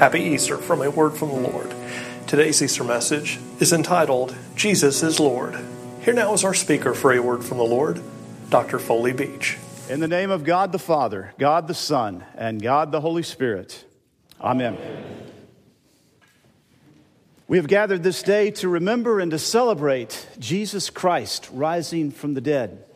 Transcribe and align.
Happy 0.00 0.20
Easter 0.20 0.56
from 0.56 0.80
a 0.80 0.90
word 0.90 1.10
from 1.10 1.28
the 1.28 1.50
Lord. 1.50 1.74
Today's 2.26 2.62
Easter 2.62 2.84
message 2.84 3.38
is 3.58 3.70
entitled, 3.70 4.34
Jesus 4.54 5.02
is 5.02 5.20
Lord. 5.20 5.54
Here 6.00 6.14
now 6.14 6.32
is 6.32 6.42
our 6.42 6.54
speaker 6.54 6.94
for 6.94 7.12
a 7.12 7.20
word 7.20 7.44
from 7.44 7.58
the 7.58 7.64
Lord, 7.64 8.00
Dr. 8.48 8.78
Foley 8.78 9.12
Beach. 9.12 9.58
In 9.90 10.00
the 10.00 10.08
name 10.08 10.30
of 10.30 10.42
God 10.42 10.72
the 10.72 10.78
Father, 10.78 11.34
God 11.38 11.68
the 11.68 11.74
Son, 11.74 12.24
and 12.34 12.62
God 12.62 12.92
the 12.92 13.02
Holy 13.02 13.22
Spirit. 13.22 13.84
Amen. 14.40 14.78
We 17.46 17.58
have 17.58 17.68
gathered 17.68 18.02
this 18.02 18.22
day 18.22 18.52
to 18.52 18.70
remember 18.70 19.20
and 19.20 19.30
to 19.32 19.38
celebrate 19.38 20.26
Jesus 20.38 20.88
Christ 20.88 21.50
rising 21.52 22.10
from 22.10 22.32
the 22.32 22.40
dead. 22.40 22.86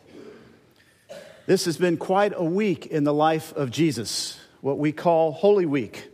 This 1.45 1.65
has 1.65 1.77
been 1.77 1.97
quite 1.97 2.33
a 2.35 2.43
week 2.43 2.87
in 2.87 3.03
the 3.03 3.13
life 3.13 3.53
of 3.55 3.69
Jesus, 3.69 4.39
what 4.61 4.79
we 4.79 4.91
call 4.91 5.33
Holy 5.33 5.67
Week. 5.67 6.09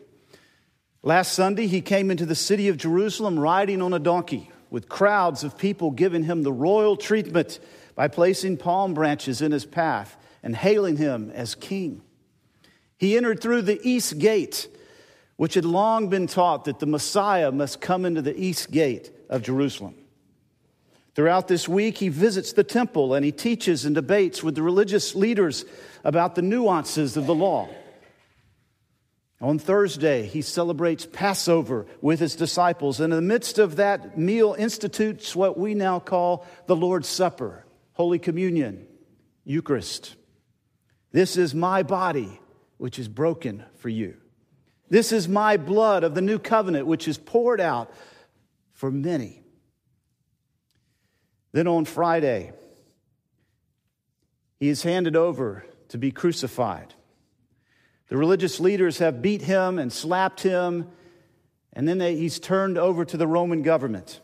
Last 1.04 1.34
Sunday, 1.34 1.66
he 1.66 1.82
came 1.82 2.12
into 2.12 2.28
the 2.28 2.36
city 2.36 2.68
of 2.68 2.78
Jerusalem 2.78 3.40
riding 3.40 3.82
on 3.82 3.92
a 3.92 4.00
donkey, 4.00 4.52
with 4.70 4.88
crowds 4.88 5.44
of 5.44 5.58
people 5.58 5.90
giving 5.90 6.24
him 6.24 6.44
the 6.44 6.54
royal 6.54 6.96
treatment 6.96 7.60
by 7.96 8.08
placing 8.08 8.58
palm 8.58 8.94
branches 8.94 9.42
in 9.42 9.52
his 9.52 9.66
path 9.66 10.16
and 10.44 10.56
hailing 10.56 10.98
him 10.98 11.32
as 11.34 11.56
king. 11.56 12.04
He 12.98 13.18
entered 13.18 13.42
through 13.42 13.64
the 13.64 13.80
east 13.82 14.20
gate, 14.20 14.68
which 15.38 15.56
had 15.56 15.66
long 15.66 16.08
been 16.08 16.28
taught 16.28 16.66
that 16.66 16.78
the 16.78 16.86
Messiah 16.86 17.52
must 17.52 17.82
come 17.82 18.06
into 18.06 18.22
the 18.22 18.40
east 18.40 18.70
gate 18.70 19.12
of 19.28 19.42
Jerusalem. 19.42 19.96
Throughout 21.16 21.48
this 21.48 21.68
week, 21.68 21.98
he 21.98 22.10
visits 22.10 22.54
the 22.54 22.64
temple 22.64 23.16
and 23.16 23.26
he 23.26 23.32
teaches 23.32 23.86
and 23.86 23.96
debates 23.96 24.44
with 24.44 24.54
the 24.54 24.62
religious 24.62 25.16
leaders 25.16 25.66
about 26.04 26.36
the 26.36 26.44
nuances 26.44 27.18
of 27.18 27.26
the 27.26 27.36
law. 27.36 27.68
On 29.42 29.58
Thursday, 29.58 30.28
he 30.28 30.44
celebrates 30.44 31.08
Passover 31.08 31.88
with 32.00 32.20
his 32.20 32.36
disciples, 32.36 33.00
and 33.00 33.12
in 33.12 33.18
the 33.18 33.22
midst 33.22 33.58
of 33.58 33.78
that 33.78 34.16
meal, 34.16 34.56
institutes 34.58 35.36
what 35.36 35.58
we 35.58 35.74
now 35.74 36.00
call 36.00 36.46
the 36.68 36.76
Lord's 36.76 37.10
Supper, 37.10 37.66
Holy 37.94 38.20
Communion, 38.20 38.86
Eucharist. 39.44 40.16
This 41.12 41.38
is 41.38 41.56
my 41.56 41.82
body, 41.82 42.40
which 42.78 43.00
is 43.00 43.08
broken 43.08 43.66
for 43.78 43.90
you. 43.90 44.16
This 44.90 45.12
is 45.12 45.28
my 45.28 45.58
blood 45.58 46.04
of 46.04 46.14
the 46.14 46.22
new 46.22 46.38
covenant, 46.38 46.86
which 46.86 47.08
is 47.08 47.18
poured 47.18 47.60
out 47.60 47.92
for 48.74 48.92
many. 48.92 49.42
Then 51.52 51.68
on 51.68 51.86
Friday, 51.86 52.52
he 54.60 54.70
is 54.70 54.84
handed 54.84 55.16
over 55.16 55.66
to 55.90 55.98
be 55.98 56.12
crucified. 56.12 56.94
The 58.12 58.18
religious 58.18 58.60
leaders 58.60 58.98
have 58.98 59.22
beat 59.22 59.42
him 59.42 59.80
and 59.80 59.92
slapped 59.92 60.42
him, 60.42 60.90
and 61.72 61.88
then 61.88 61.98
they, 61.98 62.18
he's 62.18 62.42
turned 62.42 62.78
over 62.78 63.06
to 63.06 63.16
the 63.16 63.26
Roman 63.26 63.62
government. 63.62 64.20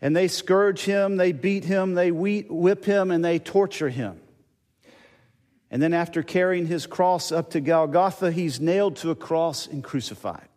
And 0.00 0.16
they 0.16 0.28
scourge 0.28 0.80
him, 0.80 1.18
they 1.18 1.32
beat 1.32 1.64
him, 1.64 1.92
they 1.92 2.10
whip 2.10 2.86
him, 2.86 3.10
and 3.10 3.22
they 3.22 3.38
torture 3.38 3.90
him. 3.90 4.18
And 5.70 5.82
then, 5.82 5.92
after 5.92 6.22
carrying 6.22 6.68
his 6.68 6.86
cross 6.86 7.32
up 7.32 7.50
to 7.50 7.60
Golgotha, 7.60 8.32
he's 8.32 8.58
nailed 8.58 8.96
to 8.96 9.10
a 9.10 9.14
cross 9.14 9.66
and 9.66 9.84
crucified. 9.84 10.48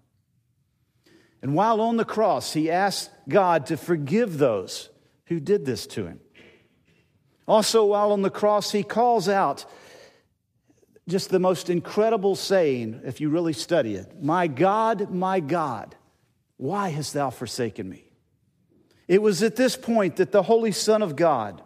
And 1.42 1.56
while 1.56 1.82
on 1.82 1.98
the 1.98 2.06
cross, 2.06 2.54
he 2.54 2.72
asks 2.72 3.10
God 3.28 3.66
to 3.66 3.76
forgive 3.76 4.38
those 4.38 4.88
who 5.26 5.42
did 5.42 5.66
this 5.66 5.88
to 5.88 6.06
him. 6.06 6.22
Also, 7.46 7.84
while 7.84 8.14
on 8.14 8.22
the 8.22 8.30
cross, 8.30 8.72
he 8.72 8.82
calls 8.82 9.28
out 9.28 9.66
just 11.08 11.30
the 11.30 11.40
most 11.40 11.70
incredible 11.70 12.36
saying, 12.36 13.02
if 13.04 13.22
you 13.22 13.30
really 13.30 13.54
study 13.54 13.96
it 13.96 14.22
My 14.22 14.48
God, 14.48 15.12
my 15.12 15.40
God, 15.40 15.96
why 16.58 16.90
hast 16.90 17.14
thou 17.14 17.30
forsaken 17.30 17.88
me? 17.90 18.04
It 19.08 19.22
was 19.22 19.44
at 19.44 19.56
this 19.56 19.76
point 19.76 20.16
that 20.16 20.32
the 20.32 20.44
Holy 20.44 20.72
Son 20.72 21.04
of 21.04 21.16
God, 21.16 21.62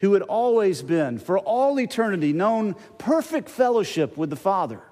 who 0.00 0.12
had 0.12 0.22
always 0.22 0.82
been, 0.82 1.18
for 1.18 1.38
all 1.38 1.80
eternity, 1.80 2.32
known 2.32 2.74
perfect 2.98 3.48
fellowship 3.48 4.16
with 4.18 4.28
the 4.28 4.36
Father, 4.36 4.82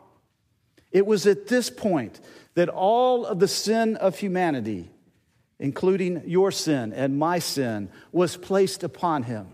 it 0.90 1.06
was 1.06 1.26
at 1.26 1.48
this 1.48 1.68
point 1.68 2.20
that 2.54 2.68
all 2.68 3.26
of 3.26 3.40
the 3.40 3.48
sin 3.48 3.96
of 3.96 4.18
humanity, 4.18 4.90
including 5.58 6.22
your 6.26 6.50
sin 6.50 6.92
and 6.92 7.18
my 7.18 7.38
sin, 7.38 7.90
was 8.10 8.36
placed 8.36 8.82
upon 8.82 9.24
him. 9.24 9.48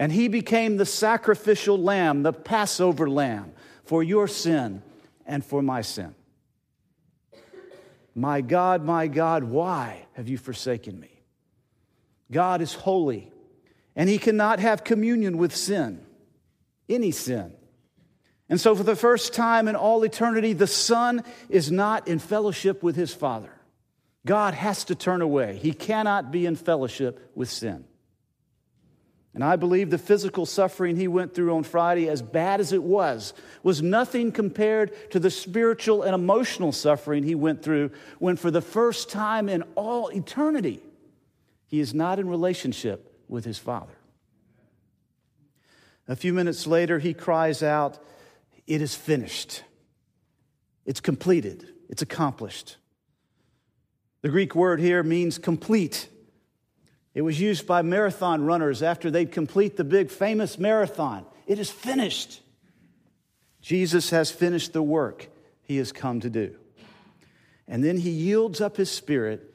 And 0.00 0.10
he 0.10 0.28
became 0.28 0.78
the 0.78 0.86
sacrificial 0.86 1.76
lamb, 1.76 2.22
the 2.22 2.32
Passover 2.32 3.08
lamb, 3.08 3.52
for 3.84 4.02
your 4.02 4.26
sin 4.26 4.82
and 5.26 5.44
for 5.44 5.60
my 5.60 5.82
sin. 5.82 6.14
My 8.14 8.40
God, 8.40 8.82
my 8.82 9.08
God, 9.08 9.44
why 9.44 10.06
have 10.14 10.26
you 10.26 10.38
forsaken 10.38 10.98
me? 10.98 11.20
God 12.32 12.62
is 12.62 12.72
holy, 12.72 13.30
and 13.94 14.08
he 14.08 14.16
cannot 14.16 14.58
have 14.58 14.84
communion 14.84 15.36
with 15.36 15.54
sin, 15.54 16.00
any 16.88 17.10
sin. 17.10 17.52
And 18.48 18.58
so, 18.58 18.74
for 18.74 18.84
the 18.84 18.96
first 18.96 19.34
time 19.34 19.68
in 19.68 19.76
all 19.76 20.02
eternity, 20.02 20.54
the 20.54 20.66
Son 20.66 21.22
is 21.50 21.70
not 21.70 22.08
in 22.08 22.20
fellowship 22.20 22.82
with 22.82 22.96
his 22.96 23.12
Father. 23.12 23.52
God 24.24 24.54
has 24.54 24.84
to 24.84 24.94
turn 24.94 25.20
away. 25.20 25.58
He 25.58 25.74
cannot 25.74 26.30
be 26.30 26.46
in 26.46 26.56
fellowship 26.56 27.30
with 27.34 27.50
sin. 27.50 27.84
And 29.34 29.44
I 29.44 29.56
believe 29.56 29.90
the 29.90 29.98
physical 29.98 30.44
suffering 30.44 30.96
he 30.96 31.06
went 31.06 31.34
through 31.34 31.54
on 31.54 31.62
Friday, 31.62 32.08
as 32.08 32.20
bad 32.20 32.60
as 32.60 32.72
it 32.72 32.82
was, 32.82 33.32
was 33.62 33.80
nothing 33.80 34.32
compared 34.32 35.10
to 35.12 35.20
the 35.20 35.30
spiritual 35.30 36.02
and 36.02 36.14
emotional 36.14 36.72
suffering 36.72 37.22
he 37.22 37.36
went 37.36 37.62
through 37.62 37.92
when, 38.18 38.36
for 38.36 38.50
the 38.50 38.60
first 38.60 39.08
time 39.08 39.48
in 39.48 39.62
all 39.76 40.08
eternity, 40.08 40.80
he 41.68 41.78
is 41.78 41.94
not 41.94 42.18
in 42.18 42.28
relationship 42.28 43.14
with 43.28 43.44
his 43.44 43.58
Father. 43.58 43.94
A 46.08 46.16
few 46.16 46.34
minutes 46.34 46.66
later, 46.66 46.98
he 46.98 47.14
cries 47.14 47.62
out, 47.62 47.98
It 48.66 48.82
is 48.82 48.96
finished. 48.96 49.62
It's 50.84 51.00
completed. 51.00 51.68
It's 51.88 52.02
accomplished. 52.02 52.78
The 54.22 54.28
Greek 54.28 54.56
word 54.56 54.80
here 54.80 55.04
means 55.04 55.38
complete. 55.38 56.08
It 57.14 57.22
was 57.22 57.40
used 57.40 57.66
by 57.66 57.82
marathon 57.82 58.44
runners 58.44 58.82
after 58.82 59.10
they'd 59.10 59.32
complete 59.32 59.76
the 59.76 59.84
big 59.84 60.10
famous 60.10 60.58
marathon. 60.58 61.26
It 61.46 61.58
is 61.58 61.70
finished. 61.70 62.40
Jesus 63.60 64.10
has 64.10 64.30
finished 64.30 64.72
the 64.72 64.82
work 64.82 65.28
he 65.62 65.78
has 65.78 65.92
come 65.92 66.20
to 66.20 66.30
do. 66.30 66.56
And 67.66 67.84
then 67.84 67.96
he 67.96 68.10
yields 68.10 68.60
up 68.60 68.76
his 68.76 68.90
spirit 68.90 69.52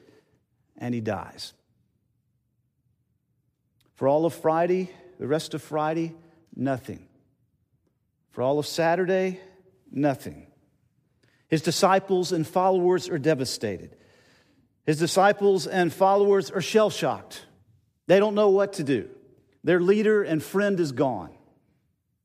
and 0.76 0.94
he 0.94 1.00
dies. 1.00 1.54
For 3.94 4.06
all 4.06 4.26
of 4.26 4.34
Friday, 4.34 4.90
the 5.18 5.26
rest 5.26 5.54
of 5.54 5.62
Friday, 5.62 6.14
nothing. 6.54 7.06
For 8.30 8.42
all 8.42 8.58
of 8.58 8.66
Saturday, 8.66 9.40
nothing. 9.90 10.46
His 11.48 11.62
disciples 11.62 12.32
and 12.32 12.46
followers 12.46 13.08
are 13.08 13.18
devastated. 13.18 13.96
His 14.84 14.98
disciples 14.98 15.66
and 15.66 15.92
followers 15.92 16.50
are 16.50 16.60
shell 16.60 16.90
shocked. 16.90 17.45
They 18.06 18.18
don't 18.18 18.34
know 18.34 18.50
what 18.50 18.74
to 18.74 18.84
do. 18.84 19.08
Their 19.64 19.80
leader 19.80 20.22
and 20.22 20.42
friend 20.42 20.78
is 20.78 20.92
gone. 20.92 21.30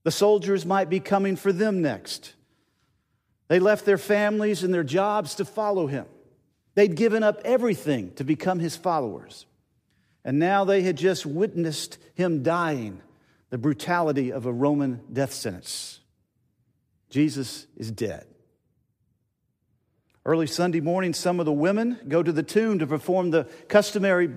The 0.03 0.11
soldiers 0.11 0.65
might 0.65 0.89
be 0.89 0.99
coming 0.99 1.35
for 1.35 1.51
them 1.51 1.81
next. 1.81 2.33
They 3.47 3.59
left 3.59 3.85
their 3.85 3.97
families 3.97 4.63
and 4.63 4.73
their 4.73 4.83
jobs 4.83 5.35
to 5.35 5.45
follow 5.45 5.87
him. 5.87 6.05
They'd 6.75 6.95
given 6.95 7.23
up 7.23 7.41
everything 7.43 8.13
to 8.13 8.23
become 8.23 8.59
his 8.59 8.77
followers. 8.77 9.45
And 10.23 10.39
now 10.39 10.63
they 10.63 10.83
had 10.83 10.97
just 10.97 11.25
witnessed 11.25 11.97
him 12.13 12.43
dying, 12.43 13.01
the 13.49 13.57
brutality 13.57 14.31
of 14.31 14.45
a 14.45 14.53
Roman 14.53 15.01
death 15.11 15.33
sentence. 15.33 15.99
Jesus 17.09 17.67
is 17.75 17.91
dead. 17.91 18.25
Early 20.23 20.47
Sunday 20.47 20.79
morning, 20.79 21.13
some 21.13 21.39
of 21.39 21.45
the 21.47 21.51
women 21.51 21.99
go 22.07 22.21
to 22.21 22.31
the 22.31 22.43
tomb 22.43 22.79
to 22.79 22.87
perform 22.87 23.31
the 23.31 23.45
customary 23.67 24.29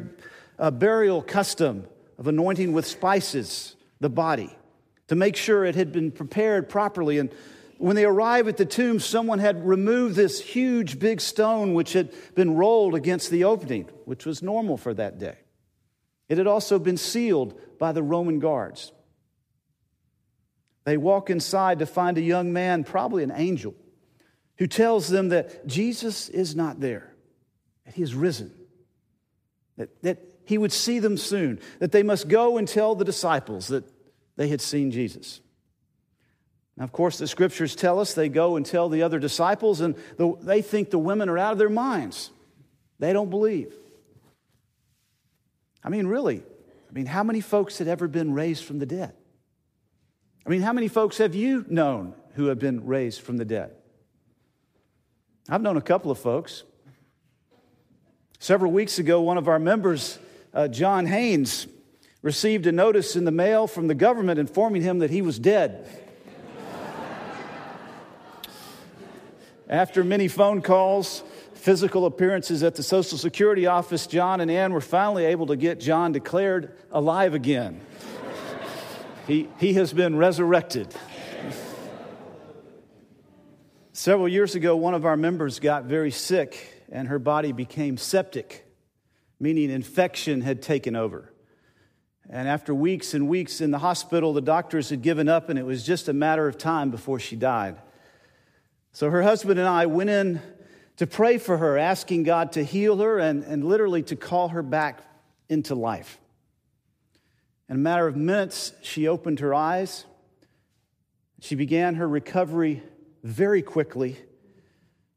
uh, 0.59 0.71
burial 0.71 1.23
custom 1.23 1.87
of 2.19 2.29
anointing 2.29 2.73
with 2.73 2.87
spices 2.87 3.77
the 4.01 4.09
body 4.09 4.55
to 5.09 5.15
make 5.15 5.37
sure 5.37 5.65
it 5.65 5.75
had 5.75 5.93
been 5.93 6.11
prepared 6.11 6.69
properly. 6.69 7.19
And 7.19 7.31
when 7.79 7.97
they 7.97 8.05
arrive 8.05 8.49
at 8.49 8.57
the 8.57 8.65
tomb, 8.65 9.01
someone 9.01 9.39
had 9.39 9.67
removed 9.67 10.17
this 10.17 10.41
huge 10.41 10.99
big 10.99 11.21
stone 11.21 11.75
which 11.75 11.93
had 11.93 12.13
been 12.35 12.55
rolled 12.55 12.95
against 12.95 13.31
the 13.31 13.45
opening, 13.45 13.89
which 14.05 14.25
was 14.25 14.43
normal 14.43 14.77
for 14.77 14.95
that 14.95 15.19
day. 15.19 15.37
It 16.29 16.39
had 16.39 16.47
also 16.47 16.79
been 16.79 16.97
sealed 16.97 17.61
by 17.79 17.93
the 17.93 18.03
Roman 18.03 18.39
guards. 18.39 18.93
They 20.85 20.97
walk 20.97 21.31
inside 21.31 21.79
to 21.79 21.87
find 21.87 22.17
a 22.19 22.23
young 22.23 22.53
man, 22.53 22.85
probably 22.85 23.23
an 23.23 23.33
angel, 23.35 23.75
who 24.59 24.67
tells 24.67 25.09
them 25.09 25.31
that 25.31 25.67
Jesus 25.67 26.29
is 26.29 26.55
not 26.55 26.81
there, 26.81 27.13
that 27.85 27.95
he 27.95 28.03
is 28.03 28.15
risen, 28.15 28.53
that, 29.77 30.03
that 30.03 30.19
he 30.45 30.59
would 30.59 30.73
see 30.73 30.99
them 30.99 31.17
soon, 31.17 31.61
that 31.79 31.93
they 31.93 32.03
must 32.03 32.29
go 32.29 32.59
and 32.59 32.69
tell 32.69 32.95
the 32.95 33.05
disciples 33.05 33.69
that 33.69 33.85
they 34.37 34.49
had 34.49 34.61
seen 34.61 34.91
Jesus. 34.91 35.41
Now, 36.77 36.85
of 36.85 36.93
course, 36.93 37.19
the 37.19 37.29
scriptures 37.29 37.77
tell 37.77 38.01
us 38.01 38.15
they 38.15 38.29
go 38.29 38.57
and 38.57 38.67
tell 38.67 38.89
the 38.89 39.03
other 39.03 39.19
disciples, 39.19 39.81
and 39.81 39.95
the, 40.17 40.37
they 40.43 40.61
think 40.61 40.91
the 40.91 40.99
women 40.99 41.29
are 41.29 41.39
out 41.39 41.53
of 41.53 41.59
their 41.59 41.71
minds. 41.71 42.31
They 42.99 43.13
don't 43.13 43.31
believe. 43.31 43.73
I 45.83 45.89
mean, 45.89 46.07
really, 46.07 46.43
I 46.89 46.93
mean, 46.93 47.07
how 47.07 47.23
many 47.23 47.41
folks 47.41 47.79
had 47.79 47.89
ever 47.89 48.09
been 48.09 48.33
raised 48.33 48.65
from 48.65 48.79
the 48.79 48.87
dead? 48.87 49.13
I 50.47 50.51
mean, 50.51 50.63
how 50.63 50.73
many 50.73 50.89
folks 50.89 51.19
have 51.19 51.35
you 51.35 51.65
known 51.69 52.15
who 52.35 52.47
have 52.47 52.59
been 52.59 52.87
raised 52.87 53.21
from 53.21 53.37
the 53.37 53.45
dead? 53.45 53.73
I've 55.49 55.63
known 55.63 55.77
a 55.77 55.83
couple 55.83 56.11
of 56.11 56.19
folks. 56.19 56.65
Several 58.39 58.73
weeks 58.73 58.99
ago, 58.99 59.21
one 59.21 59.39
of 59.39 59.49
our 59.49 59.59
members, 59.59 60.19
uh, 60.55 60.69
John 60.69 61.07
Haynes, 61.07 61.67
received 62.23 62.67
a 62.67 62.73
notice 62.73 63.17
in 63.17 63.27
the 63.27 63.31
mail 63.31 63.67
from 63.67 63.87
the 63.87 63.95
government 63.95 64.39
informing 64.39 64.81
him 64.81 65.01
that 65.01 65.11
he 65.11 65.21
was 65.21 65.39
dead. 65.39 65.87
After 69.69 70.03
many 70.03 70.29
phone 70.29 70.63
calls, 70.63 71.23
physical 71.53 72.07
appearances 72.07 72.63
at 72.63 72.77
the 72.77 72.83
Social 72.83 73.19
Security 73.19 73.67
office, 73.67 74.07
John 74.07 74.41
and 74.41 74.51
Ann 74.51 74.73
were 74.73 74.81
finally 74.81 75.27
able 75.27 75.47
to 75.47 75.57
get 75.57 75.81
John 75.81 76.13
declared 76.13 76.77
alive 76.91 77.35
again. 77.35 77.81
he, 79.27 79.49
he 79.59 79.75
has 79.75 79.93
been 79.93 80.17
resurrected. 80.17 80.95
Several 83.93 84.29
years 84.29 84.55
ago, 84.55 84.77
one 84.77 84.95
of 84.95 85.05
our 85.05 85.17
members 85.17 85.61
got 85.61 85.85
very 85.85 86.11
sick 86.11 86.85
and 86.91 87.09
her 87.09 87.19
body 87.19 87.53
became 87.53 87.97
septic, 87.97 88.64
meaning 89.41 89.71
infection 89.71 90.41
had 90.41 90.63
taken 90.63 90.97
over. 90.97 91.33
And 92.29 92.49
after 92.49 92.75
weeks 92.75 93.13
and 93.15 93.29
weeks 93.29 93.61
in 93.61 93.71
the 93.71 93.79
hospital, 93.79 94.33
the 94.33 94.41
doctors 94.41 94.89
had 94.91 95.03
given 95.03 95.29
up, 95.29 95.51
and 95.51 95.59
it 95.59 95.67
was 95.67 95.85
just 95.85 96.09
a 96.09 96.13
matter 96.13 96.49
of 96.49 96.57
time 96.57 96.91
before 96.91 97.19
she 97.19 97.37
died. 97.37 97.77
So 98.93 99.11
her 99.11 99.23
husband 99.23 99.59
and 99.59 99.69
I 99.69 99.87
went 99.87 100.11
in 100.11 100.41
to 100.97 101.07
pray 101.07 101.39
for 101.39 101.59
her, 101.59 101.77
asking 101.77 102.23
God 102.23 102.53
to 102.53 102.65
heal 102.65 102.99
her 102.99 103.19
and, 103.19 103.43
and 103.43 103.65
literally 103.65 104.03
to 104.05 104.17
call 104.17 104.49
her 104.49 104.63
back 104.63 105.03
into 105.49 105.75
life. 105.75 106.19
In 107.69 107.77
a 107.77 107.79
matter 107.79 108.07
of 108.07 108.17
minutes, 108.17 108.73
she 108.83 109.09
opened 109.09 109.41
her 109.41 109.53
eyes. 109.53 110.05
She 111.41 111.57
began 111.57 111.97
her 111.97 112.09
recovery 112.09 112.83
very 113.23 113.63
quickly, 113.63 114.17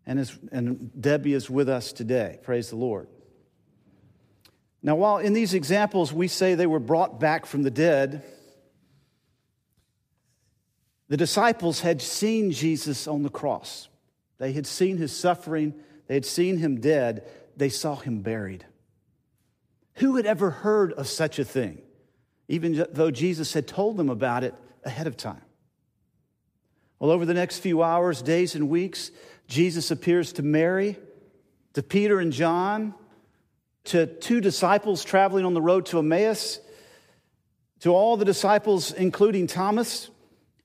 and, 0.06 0.20
is, 0.20 0.38
and 0.52 0.92
Debbie 1.00 1.34
is 1.34 1.50
with 1.50 1.70
us 1.70 1.94
today. 1.94 2.40
Praise 2.44 2.70
the 2.70 2.78
Lord. 2.78 3.08
Now, 4.88 4.96
while 4.96 5.18
in 5.18 5.34
these 5.34 5.54
examples 5.54 6.14
we 6.14 6.30
say 6.30 6.56
they 6.56 6.66
were 6.66 6.80
brought 6.80 7.20
back 7.20 7.46
from 7.46 7.64
the 7.64 7.70
dead, 7.70 8.24
the 11.10 11.18
disciples 11.18 11.82
had 11.82 12.02
seen 12.02 12.52
Jesus 12.52 13.06
on 13.06 13.22
the 13.22 13.30
cross. 13.30 13.90
They 14.38 14.54
had 14.54 14.66
seen 14.66 14.96
his 14.96 15.14
suffering, 15.14 15.74
they 16.08 16.14
had 16.14 16.24
seen 16.24 16.56
him 16.56 16.80
dead, 16.80 17.28
they 17.58 17.68
saw 17.68 17.98
him 17.98 18.22
buried. 18.22 18.66
Who 19.96 20.16
had 20.16 20.26
ever 20.26 20.52
heard 20.52 20.94
of 20.94 21.10
such 21.10 21.38
a 21.38 21.44
thing, 21.44 21.82
even 22.48 22.88
though 22.94 23.12
Jesus 23.12 23.52
had 23.52 23.68
told 23.68 23.98
them 23.98 24.08
about 24.08 24.46
it 24.46 24.56
ahead 24.86 25.06
of 25.06 25.18
time? 25.18 25.42
Well, 26.98 27.12
over 27.12 27.26
the 27.26 27.34
next 27.34 27.60
few 27.60 27.84
hours, 27.84 28.22
days, 28.22 28.56
and 28.56 28.70
weeks, 28.70 29.12
Jesus 29.50 29.92
appears 29.92 30.32
to 30.34 30.44
Mary, 30.44 30.96
to 31.74 31.84
Peter 31.84 32.22
and 32.22 32.32
John, 32.32 32.94
to 33.88 34.06
two 34.06 34.42
disciples 34.42 35.04
traveling 35.04 35.46
on 35.46 35.54
the 35.54 35.62
road 35.62 35.86
to 35.88 36.00
Emmaus, 36.00 36.60
to 37.82 37.90
all 37.90 38.18
the 38.18 38.26
disciples, 38.26 38.92
including 38.92 39.48
Thomas, 39.48 40.10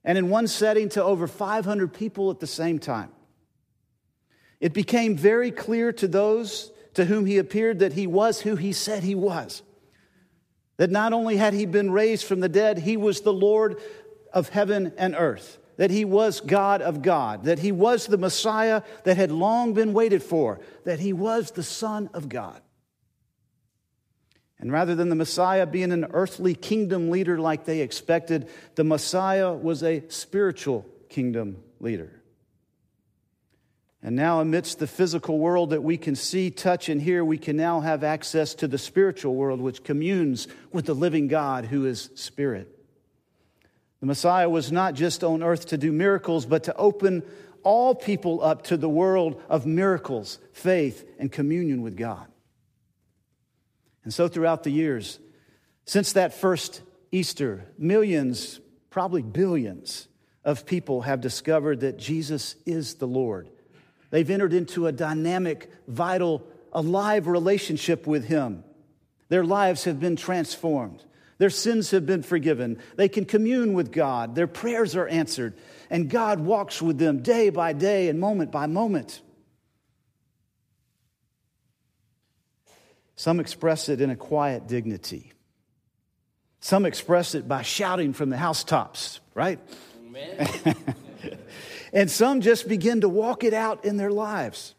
and 0.05 0.19
in 0.19 0.29
one 0.29 0.49
setting 0.49 0.89
to 0.91 1.05
over 1.05 1.27
500 1.27 1.93
people 1.93 2.31
at 2.31 2.41
the 2.41 2.47
same 2.47 2.79
time. 2.79 3.11
It 4.61 4.73
became 4.73 5.17
very 5.17 5.51
clear 5.51 5.93
to 5.95 6.09
those 6.09 6.73
to 6.95 7.05
whom 7.05 7.27
he 7.27 7.39
appeared 7.39 7.81
that 7.81 7.93
he 7.93 8.07
was 8.07 8.41
who 8.41 8.57
he 8.57 8.73
said 8.73 9.03
he 9.03 9.15
was. 9.15 9.63
That 10.77 10.91
not 10.91 11.13
only 11.13 11.37
had 11.37 11.53
he 11.53 11.67
been 11.67 11.91
raised 11.91 12.25
from 12.25 12.41
the 12.41 12.49
dead, 12.49 12.79
he 12.79 12.97
was 12.97 13.21
the 13.21 13.33
Lord 13.33 13.81
of 14.33 14.49
heaven 14.49 14.93
and 14.97 15.15
earth. 15.17 15.59
That 15.77 15.91
he 15.91 16.05
was 16.05 16.41
God 16.41 16.81
of 16.81 17.03
God. 17.03 17.45
That 17.45 17.59
he 17.59 17.73
was 17.73 18.07
the 18.07 18.19
Messiah 18.19 18.83
that 19.05 19.17
had 19.17 19.31
long 19.31 19.75
been 19.75 19.93
waited 19.93 20.23
for. 20.23 20.61
That 20.85 21.01
he 21.01 21.13
was 21.13 21.51
the 21.51 21.63
Son 21.63 22.09
of 22.15 22.29
God. 22.29 22.62
And 24.63 24.71
rather 24.71 24.95
than 24.95 25.09
the 25.09 25.17
Messiah 25.17 25.67
being 25.67 25.91
an 25.91 26.07
earthly 26.13 26.55
kingdom 26.55 27.11
leader 27.11 27.37
like 27.37 27.65
they 27.65 27.81
expected, 27.81 28.49
the 28.77 28.85
Messiah 28.85 29.53
was 29.53 29.83
a 29.83 30.05
spiritual 30.09 30.87
kingdom 31.09 31.61
leader. 31.81 32.23
And 34.05 34.15
now, 34.15 34.41
amidst 34.41 34.79
the 34.79 34.87
physical 34.87 35.41
world 35.41 35.71
that 35.71 35.83
we 35.83 35.97
can 35.97 36.15
see, 36.15 36.51
touch, 36.51 36.89
and 36.89 37.03
hear, 37.03 37.25
we 37.25 37.39
can 37.39 37.57
now 37.57 37.81
have 37.81 38.05
access 38.05 38.55
to 38.55 38.69
the 38.69 38.79
spiritual 38.79 39.35
world, 39.35 39.61
which 39.61 39.83
communes 39.83 40.47
with 40.71 40.87
the 40.87 40.95
living 40.95 41.27
God 41.27 41.65
who 41.65 41.85
is 41.85 42.11
spirit. 42.15 42.69
The 43.99 44.07
Messiah 44.07 44.49
was 44.49 44.71
not 44.71 44.95
just 44.95 45.25
on 45.25 45.43
earth 45.43 45.67
to 45.69 45.77
do 45.77 45.91
miracles, 45.91 46.47
but 46.47 46.65
to 46.65 46.77
open 46.77 47.25
all 47.65 47.97
people 47.97 48.45
up 48.45 48.63
to 48.65 48.77
the 48.77 48.89
world 48.89 49.43
of 49.49 49.67
miracles, 49.67 50.39
faith, 50.53 51.05
and 51.19 51.33
communion 51.33 51.83
with 51.83 51.97
God. 51.97 52.32
And 54.05 54.13
so 54.13 54.29
throughout 54.29 54.65
the 54.65 54.71
years, 54.71 55.19
since 55.85 56.13
that 56.13 56.35
first 56.35 56.83
Easter, 57.11 57.67
millions, 57.79 58.61
probably 58.91 59.23
billions 59.23 60.09
of 60.45 60.67
people 60.67 61.03
have 61.03 61.21
discovered 61.21 61.81
that 61.81 61.99
Jesus 61.99 62.57
is 62.67 62.95
the 62.95 63.07
Lord. 63.07 63.49
They've 64.11 64.29
entered 64.29 64.53
into 64.53 64.87
a 64.87 64.93
dynamic, 64.93 65.71
vital, 65.87 66.47
alive 66.73 67.27
relationship 67.27 68.07
with 68.07 68.25
Him. 68.25 68.65
Their 69.29 69.45
lives 69.45 69.85
have 69.85 70.01
been 70.01 70.17
transformed. 70.17 71.05
Their 71.39 71.51
sins 71.51 71.91
have 71.91 72.07
been 72.07 72.23
forgiven. 72.23 72.79
They 72.97 73.09
can 73.09 73.25
commune 73.25 73.73
with 73.73 73.91
God. 73.91 74.35
Their 74.35 74.47
prayers 74.47 74.95
are 74.95 75.09
answered. 75.09 75.55
And 75.91 76.09
God 76.09 76.41
walks 76.41 76.81
with 76.81 76.99
them 76.99 77.23
day 77.23 77.51
by 77.51 77.73
day 77.73 78.09
and 78.09 78.21
moment 78.21 78.53
by 78.53 78.67
moment. 78.67 79.21
Some 83.17 83.41
express 83.41 83.89
it 83.89 84.01
in 84.01 84.11
a 84.11 84.17
quiet 84.17 84.67
dignity. 84.67 85.33
Some 86.61 86.87
express 86.87 87.35
it 87.35 87.49
by 87.49 87.63
shouting 87.63 88.13
from 88.13 88.31
the 88.31 88.37
housetops, 88.37 89.21
right? 89.35 89.59
and 91.93 92.11
some 92.11 92.41
just 92.41 92.69
begin 92.69 93.01
to 93.01 93.09
walk 93.09 93.45
it 93.45 93.53
out 93.53 93.85
in 93.85 93.97
their 93.97 94.13
lives. 94.13 94.75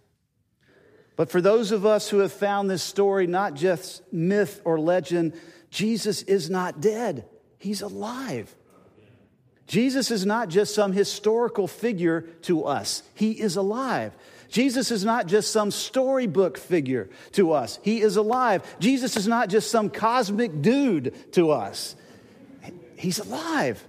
But 1.15 1.29
for 1.29 1.41
those 1.41 1.71
of 1.71 1.85
us 1.85 2.09
who 2.09 2.19
have 2.19 2.33
found 2.33 2.69
this 2.69 2.81
story 2.81 3.27
not 3.27 3.53
just 3.53 4.01
myth 4.11 4.61
or 4.63 4.79
legend, 4.79 5.33
Jesus 5.69 6.23
is 6.23 6.49
not 6.49 6.81
dead, 6.81 7.25
he's 7.59 7.81
alive. 7.81 8.53
Jesus 9.65 10.11
is 10.11 10.25
not 10.25 10.49
just 10.49 10.75
some 10.75 10.91
historical 10.91 11.67
figure 11.67 12.21
to 12.43 12.65
us, 12.65 13.03
he 13.13 13.31
is 13.31 13.55
alive. 13.55 14.15
Jesus 14.53 14.91
is 14.91 15.03
not 15.03 15.25
just 15.25 15.51
some 15.51 15.71
storybook 15.71 16.59
figure 16.59 17.09
to 17.31 17.53
us, 17.53 17.79
He 17.81 18.01
is 18.01 18.17
alive. 18.17 18.63
Jesus 18.79 19.17
is 19.17 19.27
not 19.27 19.49
just 19.49 19.71
some 19.71 19.89
cosmic 19.89 20.61
dude 20.61 21.33
to 21.33 21.49
us, 21.49 21.95
He's 22.95 23.17
alive. 23.17 23.83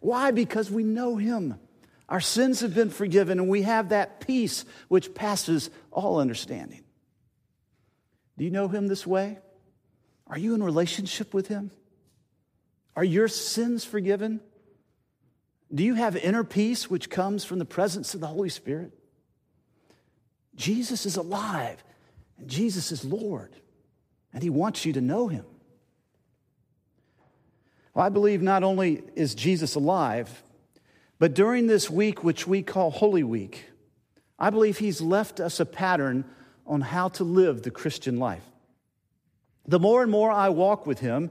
Why? 0.00 0.30
Because 0.30 0.70
we 0.70 0.84
know 0.84 1.16
Him. 1.16 1.58
Our 2.06 2.20
sins 2.20 2.60
have 2.60 2.74
been 2.74 2.90
forgiven, 2.90 3.38
and 3.38 3.48
we 3.48 3.62
have 3.62 3.88
that 3.88 4.20
peace 4.20 4.66
which 4.88 5.14
passes 5.14 5.70
all 5.90 6.18
understanding. 6.18 6.84
Do 8.36 8.44
you 8.44 8.50
know 8.50 8.68
Him 8.68 8.88
this 8.88 9.06
way? 9.06 9.38
Are 10.26 10.38
you 10.38 10.54
in 10.54 10.62
relationship 10.62 11.32
with 11.32 11.48
Him? 11.48 11.70
Are 12.94 13.04
your 13.04 13.28
sins 13.28 13.86
forgiven? 13.86 14.42
Do 15.74 15.82
you 15.82 15.94
have 15.94 16.14
inner 16.14 16.44
peace 16.44 16.90
which 16.90 17.08
comes 17.08 17.46
from 17.46 17.58
the 17.58 17.64
presence 17.64 18.12
of 18.12 18.20
the 18.20 18.26
Holy 18.26 18.50
Spirit? 18.50 18.92
Jesus 20.56 21.06
is 21.06 21.16
alive, 21.16 21.82
and 22.38 22.48
Jesus 22.48 22.92
is 22.92 23.04
Lord, 23.04 23.54
and 24.32 24.42
He 24.42 24.50
wants 24.50 24.84
you 24.84 24.92
to 24.92 25.00
know 25.00 25.28
Him. 25.28 25.44
Well, 27.94 28.04
I 28.04 28.08
believe 28.08 28.42
not 28.42 28.62
only 28.62 29.02
is 29.14 29.34
Jesus 29.34 29.74
alive, 29.74 30.42
but 31.18 31.34
during 31.34 31.66
this 31.66 31.88
week, 31.88 32.24
which 32.24 32.46
we 32.46 32.62
call 32.62 32.90
Holy 32.90 33.22
Week, 33.22 33.66
I 34.38 34.50
believe 34.50 34.78
He's 34.78 35.00
left 35.00 35.40
us 35.40 35.60
a 35.60 35.66
pattern 35.66 36.24
on 36.66 36.80
how 36.80 37.08
to 37.10 37.24
live 37.24 37.62
the 37.62 37.70
Christian 37.70 38.18
life. 38.18 38.44
The 39.66 39.78
more 39.78 40.02
and 40.02 40.10
more 40.10 40.30
I 40.30 40.48
walk 40.48 40.86
with 40.86 40.98
Him, 40.98 41.30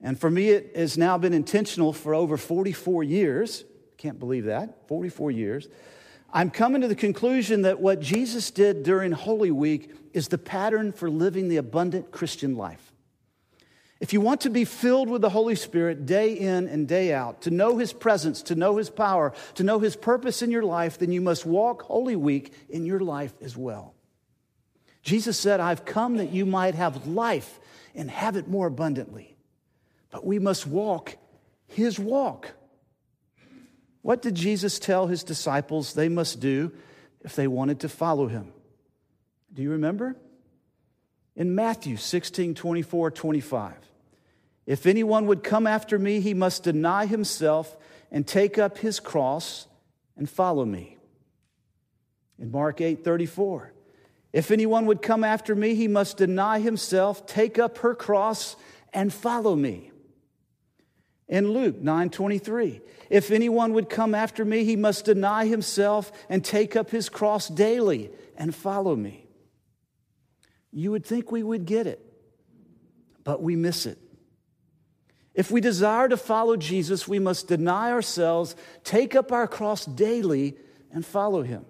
and 0.00 0.18
for 0.18 0.30
me, 0.30 0.48
it 0.48 0.76
has 0.76 0.96
now 0.96 1.18
been 1.18 1.34
intentional 1.34 1.92
for 1.92 2.14
over 2.14 2.36
44 2.36 3.04
years. 3.04 3.64
Can't 3.98 4.18
believe 4.18 4.46
that, 4.46 4.88
44 4.88 5.30
years. 5.30 5.68
I'm 6.32 6.50
coming 6.50 6.82
to 6.82 6.88
the 6.88 6.94
conclusion 6.94 7.62
that 7.62 7.80
what 7.80 8.00
Jesus 8.00 8.50
did 8.50 8.84
during 8.84 9.12
Holy 9.12 9.50
Week 9.50 9.92
is 10.12 10.28
the 10.28 10.38
pattern 10.38 10.92
for 10.92 11.10
living 11.10 11.48
the 11.48 11.56
abundant 11.56 12.12
Christian 12.12 12.56
life. 12.56 12.92
If 14.00 14.12
you 14.12 14.20
want 14.20 14.40
to 14.42 14.50
be 14.50 14.64
filled 14.64 15.10
with 15.10 15.20
the 15.20 15.28
Holy 15.28 15.54
Spirit 15.54 16.06
day 16.06 16.32
in 16.32 16.68
and 16.68 16.88
day 16.88 17.12
out, 17.12 17.42
to 17.42 17.50
know 17.50 17.76
His 17.76 17.92
presence, 17.92 18.42
to 18.44 18.54
know 18.54 18.76
His 18.76 18.88
power, 18.88 19.34
to 19.54 19.64
know 19.64 19.78
His 19.78 19.94
purpose 19.94 20.40
in 20.40 20.50
your 20.50 20.62
life, 20.62 20.98
then 20.98 21.12
you 21.12 21.20
must 21.20 21.44
walk 21.44 21.82
Holy 21.82 22.16
Week 22.16 22.54
in 22.70 22.86
your 22.86 23.00
life 23.00 23.34
as 23.42 23.56
well. 23.56 23.94
Jesus 25.02 25.38
said, 25.38 25.60
I've 25.60 25.84
come 25.84 26.16
that 26.16 26.30
you 26.30 26.46
might 26.46 26.74
have 26.74 27.06
life 27.06 27.58
and 27.94 28.10
have 28.10 28.36
it 28.36 28.48
more 28.48 28.68
abundantly. 28.68 29.36
But 30.10 30.24
we 30.24 30.38
must 30.38 30.66
walk 30.66 31.16
His 31.66 31.98
walk. 31.98 32.52
What 34.02 34.22
did 34.22 34.34
Jesus 34.34 34.78
tell 34.78 35.06
His 35.06 35.22
disciples 35.24 35.92
they 35.92 36.08
must 36.08 36.40
do 36.40 36.72
if 37.22 37.36
they 37.36 37.46
wanted 37.46 37.80
to 37.80 37.88
follow 37.88 38.26
Him? 38.26 38.52
Do 39.52 39.62
you 39.62 39.70
remember? 39.70 40.16
In 41.36 41.54
Matthew 41.54 41.96
16 41.96 42.54
24, 42.54 43.10
25. 43.10 43.74
If 44.66 44.86
anyone 44.86 45.26
would 45.26 45.42
come 45.42 45.66
after 45.66 45.98
me, 45.98 46.20
he 46.20 46.34
must 46.34 46.62
deny 46.62 47.06
himself 47.06 47.76
and 48.12 48.26
take 48.26 48.58
up 48.58 48.78
his 48.78 49.00
cross 49.00 49.66
and 50.16 50.30
follow 50.30 50.64
me. 50.64 50.96
In 52.38 52.50
Mark 52.50 52.80
8 52.80 53.04
34, 53.04 53.72
if 54.32 54.50
anyone 54.50 54.86
would 54.86 55.02
come 55.02 55.24
after 55.24 55.54
me, 55.54 55.74
he 55.74 55.88
must 55.88 56.18
deny 56.18 56.60
himself, 56.60 57.26
take 57.26 57.58
up 57.58 57.78
her 57.78 57.94
cross, 57.94 58.54
and 58.92 59.12
follow 59.12 59.56
me. 59.56 59.89
In 61.30 61.52
Luke 61.52 61.80
9:23, 61.80 62.80
if 63.08 63.30
anyone 63.30 63.72
would 63.72 63.88
come 63.88 64.16
after 64.16 64.44
me, 64.44 64.64
he 64.64 64.74
must 64.74 65.04
deny 65.04 65.46
himself 65.46 66.10
and 66.28 66.44
take 66.44 66.74
up 66.74 66.90
his 66.90 67.08
cross 67.08 67.46
daily 67.46 68.10
and 68.36 68.52
follow 68.52 68.96
me. 68.96 69.28
You 70.72 70.90
would 70.90 71.06
think 71.06 71.30
we 71.30 71.44
would 71.44 71.66
get 71.66 71.86
it, 71.86 72.04
but 73.22 73.40
we 73.40 73.54
miss 73.54 73.86
it. 73.86 73.98
If 75.32 75.52
we 75.52 75.60
desire 75.60 76.08
to 76.08 76.16
follow 76.16 76.56
Jesus, 76.56 77.06
we 77.06 77.20
must 77.20 77.46
deny 77.46 77.92
ourselves, 77.92 78.56
take 78.82 79.14
up 79.14 79.30
our 79.30 79.46
cross 79.46 79.84
daily, 79.84 80.56
and 80.90 81.06
follow 81.06 81.42
him. 81.42 81.64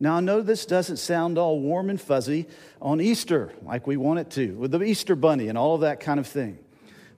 Now, 0.00 0.16
I 0.16 0.20
know 0.20 0.40
this 0.40 0.64
doesn't 0.64 0.96
sound 0.96 1.36
all 1.36 1.60
warm 1.60 1.90
and 1.90 2.00
fuzzy 2.00 2.48
on 2.80 3.02
Easter 3.02 3.52
like 3.62 3.86
we 3.86 3.98
want 3.98 4.18
it 4.20 4.30
to, 4.30 4.54
with 4.56 4.70
the 4.70 4.82
Easter 4.82 5.14
bunny 5.14 5.48
and 5.48 5.58
all 5.58 5.74
of 5.74 5.82
that 5.82 6.00
kind 6.00 6.18
of 6.18 6.26
thing. 6.26 6.58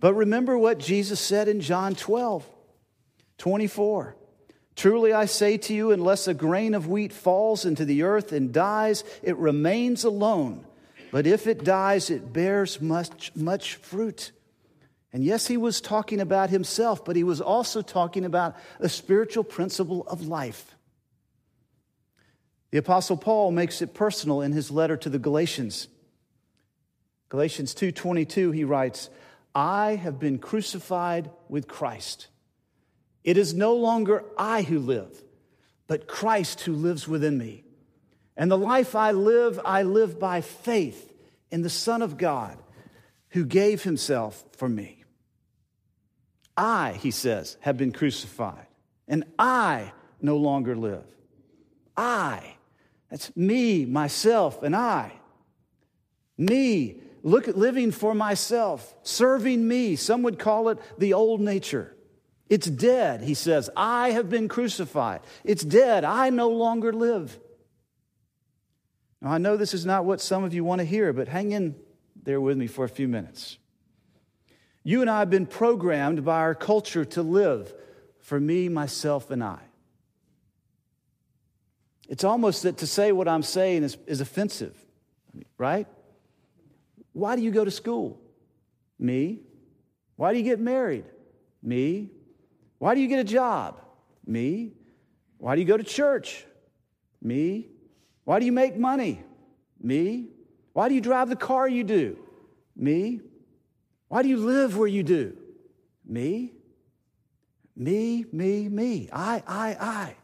But 0.05 0.17
remember 0.17 0.59
what 0.59 0.77
Jesus 0.77 1.19
said 1.19 1.49
in 1.49 1.63
John 1.63 1.95
12, 1.95 2.47
24. 3.39 4.15
Truly 4.77 5.15
I 5.15 5.25
say 5.25 5.57
to 5.57 5.73
you, 5.73 5.93
unless 5.93 6.29
a 6.29 6.35
grain 6.35 6.75
of 6.75 6.87
wheat 6.87 7.11
falls 7.11 7.65
into 7.65 7.87
the 7.87 8.03
earth 8.03 8.31
and 8.31 8.53
dies, 8.53 9.03
it 9.23 9.35
remains 9.39 10.05
alone. 10.05 10.67
But 11.11 11.27
if 11.27 11.47
it 11.47 11.65
dies, 11.65 12.11
it 12.11 12.35
bears 12.35 12.83
much, 12.83 13.33
much 13.35 13.77
fruit. 13.77 14.33
And 15.11 15.25
yes, 15.25 15.47
he 15.47 15.57
was 15.57 15.81
talking 15.81 16.21
about 16.21 16.51
himself, 16.51 17.03
but 17.03 17.17
he 17.17 17.25
was 17.25 17.41
also 17.41 17.81
talking 17.81 18.27
about 18.27 18.57
a 18.81 18.91
spiritual 18.91 19.43
principle 19.43 20.07
of 20.07 20.29
life. 20.29 20.77
The 22.73 22.77
apostle 22.77 23.17
Paul 23.17 23.53
makes 23.53 23.81
it 23.81 23.95
personal 23.95 24.43
in 24.43 24.53
his 24.53 24.71
letter 24.71 24.99
to 24.99 25.09
the 25.09 25.19
Galatians. 25.19 25.89
Galatians 27.31 27.75
2:22 27.75 28.55
he 28.55 28.65
writes, 28.65 29.09
"I 29.55 29.97
have 29.97 30.19
been 30.19 30.39
crucified 30.39 31.31
with 31.49 31.69
Christ. 31.69 32.29
It 33.23 33.37
is 33.37 33.55
no 33.55 33.75
longer 33.75 34.25
I 34.37 34.63
who 34.63 34.79
live, 34.79 35.23
but 35.87 36.09
Christ 36.09 36.63
who 36.63 36.73
lives 36.75 37.07
within 37.09 37.39
me. 37.39 37.65
And 38.37 38.51
the 38.51 38.59
life 38.59 38.95
I 38.95 39.13
live, 39.13 39.61
I 39.65 39.83
live 39.83 40.19
by 40.19 40.41
faith 40.41 41.13
in 41.51 41.63
the 41.63 41.71
Son 41.71 42.03
of 42.03 42.19
God 42.19 42.59
who 43.31 43.45
gave 43.45 43.83
himself 43.83 44.45
for 44.53 44.69
me." 44.69 45.05
I, 46.57 46.93
he 46.93 47.11
says, 47.11 47.57
have 47.61 47.77
been 47.77 47.93
crucified, 47.93 48.67
and 49.09 49.25
I 49.39 49.93
no 50.21 50.37
longer 50.37 50.77
live. 50.77 51.05
I. 51.97 52.57
That's 53.11 53.37
me, 53.37 53.85
myself, 53.85 54.63
and 54.63 54.75
I. 54.75 55.13
Me, 56.39 57.01
look 57.25 57.49
at 57.49 57.59
living 57.59 57.91
for 57.91 58.15
myself, 58.15 58.95
serving 59.03 59.67
me. 59.67 59.97
Some 59.97 60.23
would 60.23 60.39
call 60.39 60.69
it 60.69 60.79
the 60.99 61.15
old 61.15 61.41
nature. 61.41 61.97
It's 62.49 62.67
dead, 62.67 63.23
he 63.23 63.35
says. 63.35 63.71
I 63.75 64.11
have 64.11 64.29
been 64.29 64.47
crucified. 64.47 65.23
It's 65.43 65.65
dead. 65.65 66.05
I 66.05 66.31
no 66.31 66.51
longer 66.51 66.93
live. 66.93 67.41
Now, 69.21 69.33
I 69.33 69.39
know 69.39 69.57
this 69.57 69.73
is 69.73 69.87
not 69.87 70.05
what 70.05 70.21
some 70.21 70.45
of 70.45 70.53
you 70.53 70.63
want 70.63 70.81
to 70.81 70.85
hear, 70.85 71.13
but 71.15 71.27
hang 71.27 71.53
in 71.53 71.75
there 72.23 72.41
with 72.41 72.59
me 72.59 72.67
for 72.67 72.85
a 72.85 72.89
few 72.89 73.09
minutes. 73.09 73.57
You 74.83 75.01
and 75.01 75.09
I 75.09 75.21
have 75.21 75.31
been 75.31 75.47
programmed 75.47 76.25
by 76.27 76.41
our 76.41 76.55
culture 76.55 77.07
to 77.07 77.23
live 77.23 77.73
for 78.21 78.39
me, 78.39 78.69
myself, 78.69 79.31
and 79.31 79.43
I. 79.43 79.61
It's 82.07 82.23
almost 82.23 82.65
that 82.65 82.77
to 82.79 82.87
say 82.87 83.13
what 83.13 83.27
I'm 83.27 83.43
saying 83.43 83.83
is, 83.83 83.97
is 84.07 84.21
offensive, 84.21 84.77
right? 85.57 85.87
Why 87.15 87.37
do 87.37 87.43
you 87.43 87.51
go 87.51 87.65
to 87.65 87.71
school? 87.71 88.21
Me. 88.99 89.41
Why 90.17 90.33
do 90.33 90.39
you 90.39 90.45
get 90.45 90.61
married? 90.61 91.05
Me. 91.63 92.11
Why 92.79 92.95
do 92.95 93.01
you 93.01 93.09
get 93.09 93.21
a 93.21 93.25
job? 93.25 93.81
Me. 94.27 94.75
Why 95.39 95.55
do 95.55 95.63
you 95.63 95.67
go 95.67 95.77
to 95.77 95.85
church? 95.85 96.45
Me. 97.23 97.69
Why 98.25 98.41
do 98.41 98.47
you 98.47 98.53
make 98.53 98.77
money? 98.77 99.23
Me. 99.81 100.29
Why 100.73 100.89
do 100.89 100.95
you 100.95 101.01
drive 101.01 101.29
the 101.29 101.37
car 101.37 101.69
you 101.69 101.85
do? 101.85 102.19
Me. 102.77 103.21
Why 104.09 104.23
do 104.23 104.29
you 104.29 104.37
live 104.37 104.77
where 104.77 104.89
you 104.89 105.03
do? 105.03 105.37
Me? 106.05 106.53
Me, 107.77 108.25
me, 108.33 108.69
me. 108.69 109.09
I, 109.13 109.43
I, 109.47 109.77
I. 109.81 110.17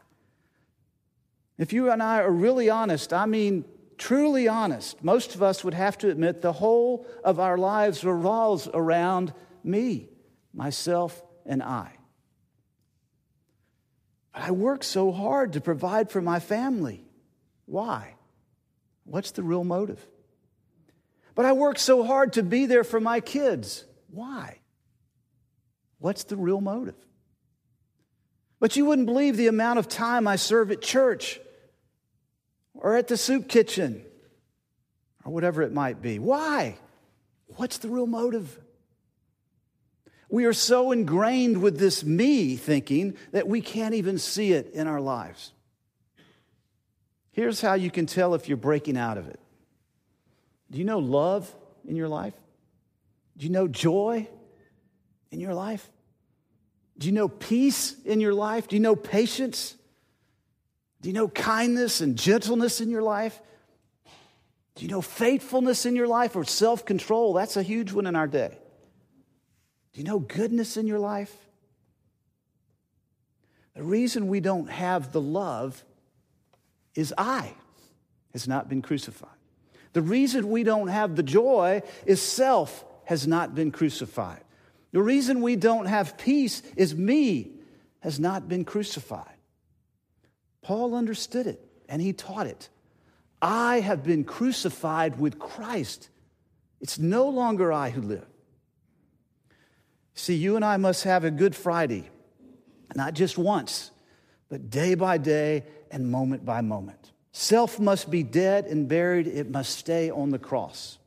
If 1.57 1.71
you 1.71 1.89
and 1.89 2.03
I 2.03 2.19
are 2.19 2.31
really 2.31 2.69
honest, 2.69 3.13
I 3.13 3.25
mean 3.25 3.63
truly 4.01 4.47
honest, 4.47 5.03
most 5.03 5.35
of 5.35 5.43
us 5.43 5.63
would 5.63 5.75
have 5.75 5.95
to 5.99 6.09
admit 6.09 6.41
the 6.41 6.51
whole 6.51 7.05
of 7.23 7.39
our 7.39 7.55
lives 7.55 8.03
revolves 8.03 8.67
around 8.73 9.31
me, 9.63 10.09
myself, 10.53 11.23
and 11.45 11.61
I. 11.61 11.93
But 14.33 14.41
I 14.41 14.51
work 14.51 14.83
so 14.83 15.11
hard 15.11 15.53
to 15.53 15.61
provide 15.61 16.09
for 16.09 16.19
my 16.19 16.39
family. 16.39 17.05
Why? 17.65 18.15
What's 19.03 19.31
the 19.31 19.43
real 19.43 19.63
motive? 19.63 20.03
But 21.35 21.45
I 21.45 21.53
work 21.53 21.77
so 21.77 22.03
hard 22.03 22.33
to 22.33 22.43
be 22.43 22.65
there 22.65 22.83
for 22.83 22.99
my 22.99 23.19
kids. 23.19 23.85
Why? 24.09 24.57
What's 25.99 26.23
the 26.23 26.37
real 26.37 26.59
motive? 26.59 26.95
But 28.59 28.75
you 28.75 28.85
wouldn't 28.85 29.05
believe 29.05 29.37
the 29.37 29.47
amount 29.47 29.77
of 29.77 29.87
time 29.87 30.27
I 30.27 30.37
serve 30.37 30.71
at 30.71 30.81
church 30.81 31.39
or 32.81 32.97
at 32.97 33.07
the 33.07 33.15
soup 33.15 33.47
kitchen 33.47 34.03
or 35.23 35.31
whatever 35.31 35.61
it 35.61 35.71
might 35.71 36.01
be. 36.01 36.19
Why? 36.19 36.77
What's 37.55 37.77
the 37.77 37.87
real 37.87 38.07
motive? 38.07 38.59
We 40.29 40.45
are 40.45 40.53
so 40.53 40.91
ingrained 40.91 41.61
with 41.61 41.77
this 41.77 42.03
me 42.03 42.55
thinking 42.55 43.15
that 43.31 43.47
we 43.47 43.61
can't 43.61 43.93
even 43.93 44.17
see 44.17 44.53
it 44.53 44.71
in 44.73 44.87
our 44.87 44.99
lives. 44.99 45.51
Here's 47.31 47.61
how 47.61 47.75
you 47.75 47.91
can 47.91 48.07
tell 48.07 48.33
if 48.33 48.47
you're 48.47 48.57
breaking 48.57 48.97
out 48.97 49.17
of 49.17 49.27
it 49.27 49.39
do 50.71 50.79
you 50.79 50.85
know 50.85 50.99
love 50.99 51.53
in 51.85 51.95
your 51.95 52.07
life? 52.07 52.33
Do 53.37 53.45
you 53.45 53.51
know 53.51 53.67
joy 53.67 54.27
in 55.31 55.39
your 55.39 55.53
life? 55.53 55.87
Do 56.97 57.07
you 57.07 57.13
know 57.13 57.27
peace 57.27 57.95
in 58.05 58.21
your 58.21 58.33
life? 58.33 58.67
Do 58.67 58.75
you 58.75 58.81
know 58.81 58.95
patience? 58.95 59.75
Do 61.01 61.09
you 61.09 61.13
know 61.13 61.27
kindness 61.27 62.01
and 62.01 62.15
gentleness 62.15 62.79
in 62.79 62.89
your 62.89 63.01
life? 63.01 63.39
Do 64.75 64.85
you 64.85 64.91
know 64.91 65.01
faithfulness 65.01 65.85
in 65.85 65.95
your 65.95 66.07
life 66.07 66.35
or 66.35 66.43
self 66.43 66.85
control? 66.85 67.33
That's 67.33 67.57
a 67.57 67.63
huge 67.63 67.91
one 67.91 68.07
in 68.07 68.15
our 68.15 68.27
day. 68.27 68.57
Do 69.93 69.99
you 69.99 70.05
know 70.05 70.19
goodness 70.19 70.77
in 70.77 70.87
your 70.87 70.99
life? 70.99 71.35
The 73.75 73.83
reason 73.83 74.27
we 74.27 74.39
don't 74.39 74.69
have 74.69 75.11
the 75.11 75.21
love 75.21 75.83
is 76.95 77.13
I 77.17 77.53
has 78.33 78.47
not 78.47 78.69
been 78.69 78.81
crucified. 78.81 79.29
The 79.93 80.01
reason 80.01 80.49
we 80.49 80.63
don't 80.63 80.87
have 80.87 81.15
the 81.15 81.23
joy 81.23 81.81
is 82.05 82.21
self 82.21 82.85
has 83.05 83.27
not 83.27 83.55
been 83.55 83.71
crucified. 83.71 84.41
The 84.91 85.01
reason 85.01 85.41
we 85.41 85.55
don't 85.55 85.85
have 85.85 86.17
peace 86.17 86.61
is 86.75 86.95
me 86.95 87.51
has 88.01 88.19
not 88.19 88.47
been 88.47 88.65
crucified. 88.65 89.40
Paul 90.61 90.95
understood 90.95 91.47
it 91.47 91.59
and 91.89 92.01
he 92.01 92.13
taught 92.13 92.47
it. 92.47 92.69
I 93.41 93.79
have 93.79 94.03
been 94.03 94.23
crucified 94.23 95.19
with 95.19 95.39
Christ. 95.39 96.09
It's 96.79 96.99
no 96.99 97.27
longer 97.29 97.73
I 97.73 97.89
who 97.89 98.01
live. 98.01 98.25
See, 100.13 100.35
you 100.35 100.55
and 100.55 100.63
I 100.63 100.77
must 100.77 101.03
have 101.05 101.23
a 101.23 101.31
Good 101.31 101.55
Friday, 101.55 102.09
not 102.95 103.13
just 103.13 103.37
once, 103.37 103.91
but 104.49 104.69
day 104.69 104.93
by 104.93 105.17
day 105.17 105.63
and 105.89 106.11
moment 106.11 106.45
by 106.45 106.61
moment. 106.61 107.11
Self 107.31 107.79
must 107.79 108.11
be 108.11 108.23
dead 108.23 108.65
and 108.65 108.87
buried, 108.87 109.25
it 109.25 109.49
must 109.49 109.77
stay 109.77 110.11
on 110.11 110.29
the 110.29 110.39
cross. 110.39 110.97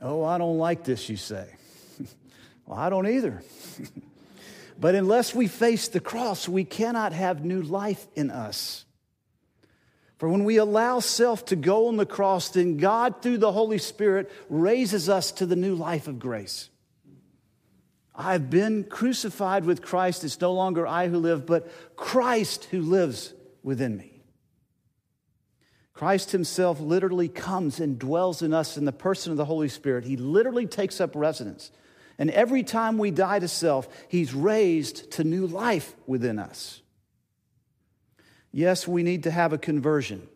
Oh, 0.00 0.24
I 0.24 0.38
don't 0.38 0.58
like 0.58 0.84
this, 0.84 1.08
you 1.08 1.16
say. 1.16 1.48
well, 2.66 2.78
I 2.78 2.88
don't 2.88 3.08
either. 3.08 3.42
but 4.78 4.94
unless 4.94 5.34
we 5.34 5.46
face 5.46 5.88
the 5.88 6.00
cross, 6.00 6.48
we 6.48 6.64
cannot 6.64 7.12
have 7.12 7.44
new 7.44 7.62
life 7.62 8.06
in 8.14 8.30
us. 8.30 8.84
For 10.18 10.28
when 10.28 10.44
we 10.44 10.56
allow 10.56 11.00
self 11.00 11.44
to 11.46 11.56
go 11.56 11.88
on 11.88 11.96
the 11.96 12.06
cross, 12.06 12.48
then 12.48 12.78
God, 12.78 13.22
through 13.22 13.38
the 13.38 13.52
Holy 13.52 13.78
Spirit, 13.78 14.30
raises 14.48 15.08
us 15.08 15.30
to 15.32 15.46
the 15.46 15.56
new 15.56 15.74
life 15.74 16.08
of 16.08 16.18
grace. 16.18 16.70
I've 18.14 18.48
been 18.48 18.84
crucified 18.84 19.66
with 19.66 19.82
Christ. 19.82 20.24
It's 20.24 20.40
no 20.40 20.54
longer 20.54 20.86
I 20.86 21.08
who 21.08 21.18
live, 21.18 21.44
but 21.44 21.70
Christ 21.96 22.64
who 22.66 22.80
lives 22.80 23.34
within 23.62 23.96
me. 23.96 24.22
Christ 25.92 26.30
himself 26.30 26.80
literally 26.80 27.28
comes 27.28 27.78
and 27.80 27.98
dwells 27.98 28.42
in 28.42 28.54
us 28.54 28.76
in 28.76 28.84
the 28.86 28.92
person 28.92 29.32
of 29.32 29.38
the 29.38 29.44
Holy 29.44 29.68
Spirit. 29.68 30.04
He 30.04 30.16
literally 30.16 30.66
takes 30.66 31.00
up 31.00 31.14
residence. 31.14 31.70
And 32.18 32.30
every 32.30 32.62
time 32.62 32.98
we 32.98 33.10
die 33.10 33.38
to 33.38 33.48
self, 33.48 33.88
he's 34.08 34.32
raised 34.32 35.10
to 35.12 35.24
new 35.24 35.46
life 35.46 35.94
within 36.06 36.38
us. 36.38 36.80
Yes, 38.52 38.88
we 38.88 39.02
need 39.02 39.24
to 39.24 39.30
have 39.30 39.52
a 39.52 39.58
conversion, 39.58 40.26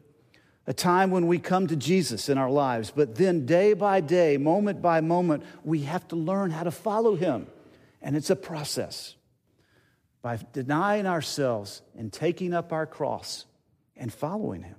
a 0.66 0.75
time 0.75 1.10
when 1.10 1.26
we 1.26 1.38
come 1.38 1.66
to 1.68 1.76
Jesus 1.76 2.28
in 2.28 2.37
our 2.37 2.50
lives, 2.50 2.92
but 2.94 3.14
then 3.14 3.46
day 3.46 3.72
by 3.72 4.00
day, 4.00 4.37
moment 4.37 4.82
by 4.82 5.00
moment, 5.00 5.42
we 5.64 5.82
have 5.82 6.06
to 6.08 6.16
learn 6.16 6.50
how 6.50 6.64
to 6.64 6.70
follow 6.70 7.16
him. 7.16 7.46
And 8.02 8.14
it's 8.14 8.30
a 8.30 8.37
process. 8.37 9.14
By 10.20 10.38
denying 10.52 11.06
ourselves 11.06 11.80
and 11.96 12.12
taking 12.12 12.52
up 12.52 12.75
our 12.75 12.87
cross 12.87 13.46
and 13.96 14.12
following 14.12 14.62
him. 14.62 14.76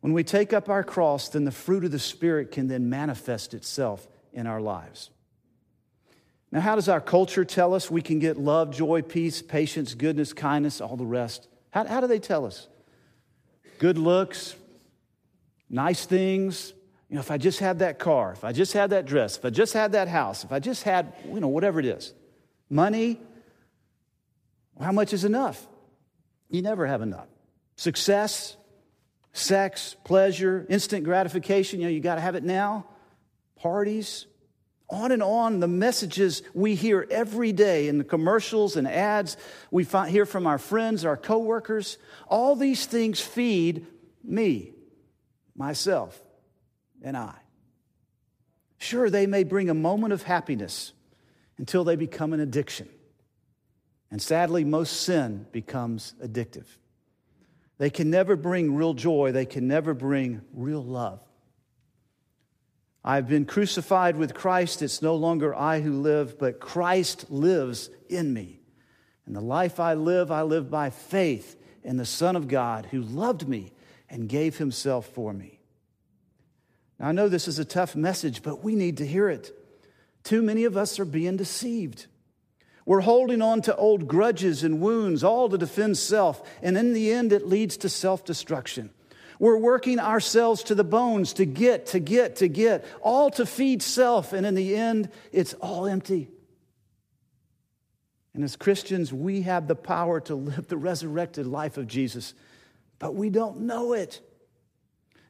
When 0.00 0.12
we 0.12 0.24
take 0.24 0.52
up 0.52 0.68
our 0.68 0.82
cross, 0.82 1.28
then 1.28 1.44
the 1.44 1.52
fruit 1.52 1.84
of 1.84 1.92
the 1.92 1.98
Spirit 2.00 2.50
can 2.50 2.66
then 2.66 2.90
manifest 2.90 3.54
itself 3.54 4.08
in 4.32 4.46
our 4.48 4.60
lives. 4.60 5.10
Now, 6.52 6.60
how 6.60 6.76
does 6.76 6.88
our 6.88 7.00
culture 7.00 7.44
tell 7.44 7.74
us 7.74 7.90
we 7.90 8.02
can 8.02 8.18
get 8.18 8.38
love, 8.38 8.70
joy, 8.70 9.02
peace, 9.02 9.42
patience, 9.42 9.94
goodness, 9.94 10.32
kindness, 10.32 10.80
all 10.80 10.96
the 10.96 11.06
rest? 11.06 11.48
How, 11.70 11.84
how 11.86 12.00
do 12.00 12.06
they 12.06 12.18
tell 12.18 12.46
us? 12.46 12.68
Good 13.78 13.98
looks, 13.98 14.54
nice 15.68 16.06
things. 16.06 16.72
You 17.08 17.16
know, 17.16 17.20
if 17.20 17.30
I 17.30 17.38
just 17.38 17.58
had 17.58 17.80
that 17.80 17.98
car, 17.98 18.32
if 18.32 18.44
I 18.44 18.52
just 18.52 18.72
had 18.72 18.90
that 18.90 19.06
dress, 19.06 19.36
if 19.36 19.44
I 19.44 19.50
just 19.50 19.72
had 19.72 19.92
that 19.92 20.08
house, 20.08 20.44
if 20.44 20.52
I 20.52 20.58
just 20.58 20.82
had, 20.82 21.12
you 21.26 21.40
know, 21.40 21.48
whatever 21.48 21.78
it 21.78 21.86
is. 21.86 22.14
Money, 22.70 23.20
how 24.80 24.92
much 24.92 25.12
is 25.12 25.24
enough? 25.24 25.66
You 26.50 26.62
never 26.62 26.86
have 26.86 27.02
enough. 27.02 27.28
Success, 27.76 28.56
sex, 29.32 29.94
pleasure, 30.04 30.66
instant 30.68 31.04
gratification, 31.04 31.80
you 31.80 31.86
know, 31.86 31.92
you 31.92 32.00
got 32.00 32.16
to 32.16 32.20
have 32.20 32.34
it 32.34 32.42
now. 32.42 32.86
Parties, 33.56 34.26
on 34.88 35.10
and 35.10 35.22
on, 35.22 35.60
the 35.60 35.68
messages 35.68 36.42
we 36.54 36.74
hear 36.74 37.06
every 37.10 37.52
day 37.52 37.88
in 37.88 37.98
the 37.98 38.04
commercials 38.04 38.76
and 38.76 38.86
ads, 38.86 39.36
we 39.70 39.84
find, 39.84 40.10
hear 40.10 40.26
from 40.26 40.46
our 40.46 40.58
friends, 40.58 41.04
our 41.04 41.16
coworkers. 41.16 41.98
All 42.28 42.54
these 42.54 42.86
things 42.86 43.20
feed 43.20 43.86
me, 44.22 44.72
myself, 45.56 46.20
and 47.02 47.16
I. 47.16 47.34
Sure, 48.78 49.10
they 49.10 49.26
may 49.26 49.42
bring 49.42 49.70
a 49.70 49.74
moment 49.74 50.12
of 50.12 50.22
happiness 50.22 50.92
until 51.58 51.82
they 51.82 51.96
become 51.96 52.32
an 52.32 52.40
addiction. 52.40 52.88
And 54.10 54.22
sadly, 54.22 54.62
most 54.64 55.00
sin 55.00 55.46
becomes 55.50 56.14
addictive. 56.22 56.66
They 57.78 57.90
can 57.90 58.10
never 58.10 58.36
bring 58.36 58.74
real 58.74 58.94
joy, 58.94 59.32
they 59.32 59.46
can 59.46 59.66
never 59.66 59.94
bring 59.94 60.42
real 60.52 60.82
love. 60.82 61.25
I've 63.08 63.28
been 63.28 63.44
crucified 63.44 64.16
with 64.16 64.34
Christ. 64.34 64.82
It's 64.82 65.00
no 65.00 65.14
longer 65.14 65.54
I 65.54 65.80
who 65.80 65.92
live, 65.92 66.40
but 66.40 66.58
Christ 66.58 67.30
lives 67.30 67.88
in 68.08 68.34
me. 68.34 68.58
And 69.26 69.36
the 69.36 69.40
life 69.40 69.78
I 69.78 69.94
live, 69.94 70.32
I 70.32 70.42
live 70.42 70.68
by 70.68 70.90
faith 70.90 71.56
in 71.84 71.98
the 71.98 72.04
Son 72.04 72.34
of 72.34 72.48
God 72.48 72.86
who 72.86 73.00
loved 73.00 73.48
me 73.48 73.72
and 74.10 74.28
gave 74.28 74.56
himself 74.56 75.06
for 75.06 75.32
me. 75.32 75.60
Now, 76.98 77.08
I 77.08 77.12
know 77.12 77.28
this 77.28 77.46
is 77.46 77.60
a 77.60 77.64
tough 77.64 77.94
message, 77.94 78.42
but 78.42 78.64
we 78.64 78.74
need 78.74 78.96
to 78.96 79.06
hear 79.06 79.28
it. 79.28 79.56
Too 80.24 80.42
many 80.42 80.64
of 80.64 80.76
us 80.76 80.98
are 80.98 81.04
being 81.04 81.36
deceived. 81.36 82.06
We're 82.84 83.00
holding 83.00 83.40
on 83.40 83.62
to 83.62 83.76
old 83.76 84.08
grudges 84.08 84.64
and 84.64 84.80
wounds, 84.80 85.22
all 85.22 85.48
to 85.48 85.58
defend 85.58 85.96
self, 85.96 86.42
and 86.60 86.76
in 86.76 86.92
the 86.92 87.12
end, 87.12 87.32
it 87.32 87.46
leads 87.46 87.76
to 87.78 87.88
self 87.88 88.24
destruction. 88.24 88.90
We're 89.38 89.58
working 89.58 89.98
ourselves 89.98 90.62
to 90.64 90.74
the 90.74 90.84
bones 90.84 91.34
to 91.34 91.44
get, 91.44 91.86
to 91.86 91.98
get, 91.98 92.36
to 92.36 92.48
get, 92.48 92.84
all 93.02 93.30
to 93.30 93.44
feed 93.44 93.82
self, 93.82 94.32
and 94.32 94.46
in 94.46 94.54
the 94.54 94.76
end, 94.76 95.10
it's 95.32 95.54
all 95.54 95.86
empty. 95.86 96.28
And 98.34 98.44
as 98.44 98.56
Christians, 98.56 99.12
we 99.12 99.42
have 99.42 99.66
the 99.66 99.74
power 99.74 100.20
to 100.20 100.34
live 100.34 100.68
the 100.68 100.76
resurrected 100.76 101.46
life 101.46 101.76
of 101.76 101.86
Jesus, 101.86 102.34
but 102.98 103.14
we 103.14 103.30
don't 103.30 103.60
know 103.60 103.92
it. 103.92 104.20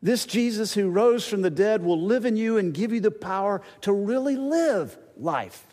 This 0.02 0.26
Jesus 0.26 0.74
who 0.74 0.88
rose 0.88 1.26
from 1.26 1.42
the 1.42 1.50
dead 1.50 1.82
will 1.82 2.00
live 2.00 2.26
in 2.26 2.36
you 2.36 2.58
and 2.58 2.74
give 2.74 2.92
you 2.92 3.00
the 3.00 3.10
power 3.10 3.62
to 3.82 3.92
really 3.92 4.36
live 4.36 4.96
life. 5.16 5.64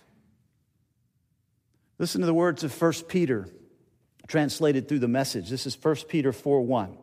Listen 2.00 2.22
to 2.22 2.28
the 2.28 2.34
words 2.34 2.64
of 2.64 2.82
1 2.82 2.94
Peter, 3.08 3.48
translated 4.28 4.88
through 4.88 5.00
the 5.00 5.08
message. 5.08 5.50
This 5.50 5.68
is 5.68 5.78
1 5.82 5.96
Peter 6.08 6.32
4 6.32 6.62
1. 6.62 6.98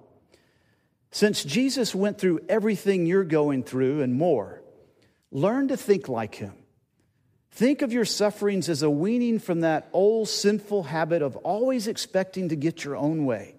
Since 1.12 1.44
Jesus 1.44 1.94
went 1.94 2.18
through 2.18 2.40
everything 2.48 3.06
you're 3.06 3.24
going 3.24 3.64
through 3.64 4.02
and 4.02 4.14
more, 4.14 4.62
learn 5.32 5.68
to 5.68 5.76
think 5.76 6.08
like 6.08 6.36
him. 6.36 6.54
Think 7.50 7.82
of 7.82 7.92
your 7.92 8.04
sufferings 8.04 8.68
as 8.68 8.82
a 8.82 8.90
weaning 8.90 9.40
from 9.40 9.60
that 9.60 9.88
old 9.92 10.28
sinful 10.28 10.84
habit 10.84 11.20
of 11.20 11.36
always 11.38 11.88
expecting 11.88 12.48
to 12.50 12.56
get 12.56 12.84
your 12.84 12.96
own 12.96 13.24
way. 13.26 13.56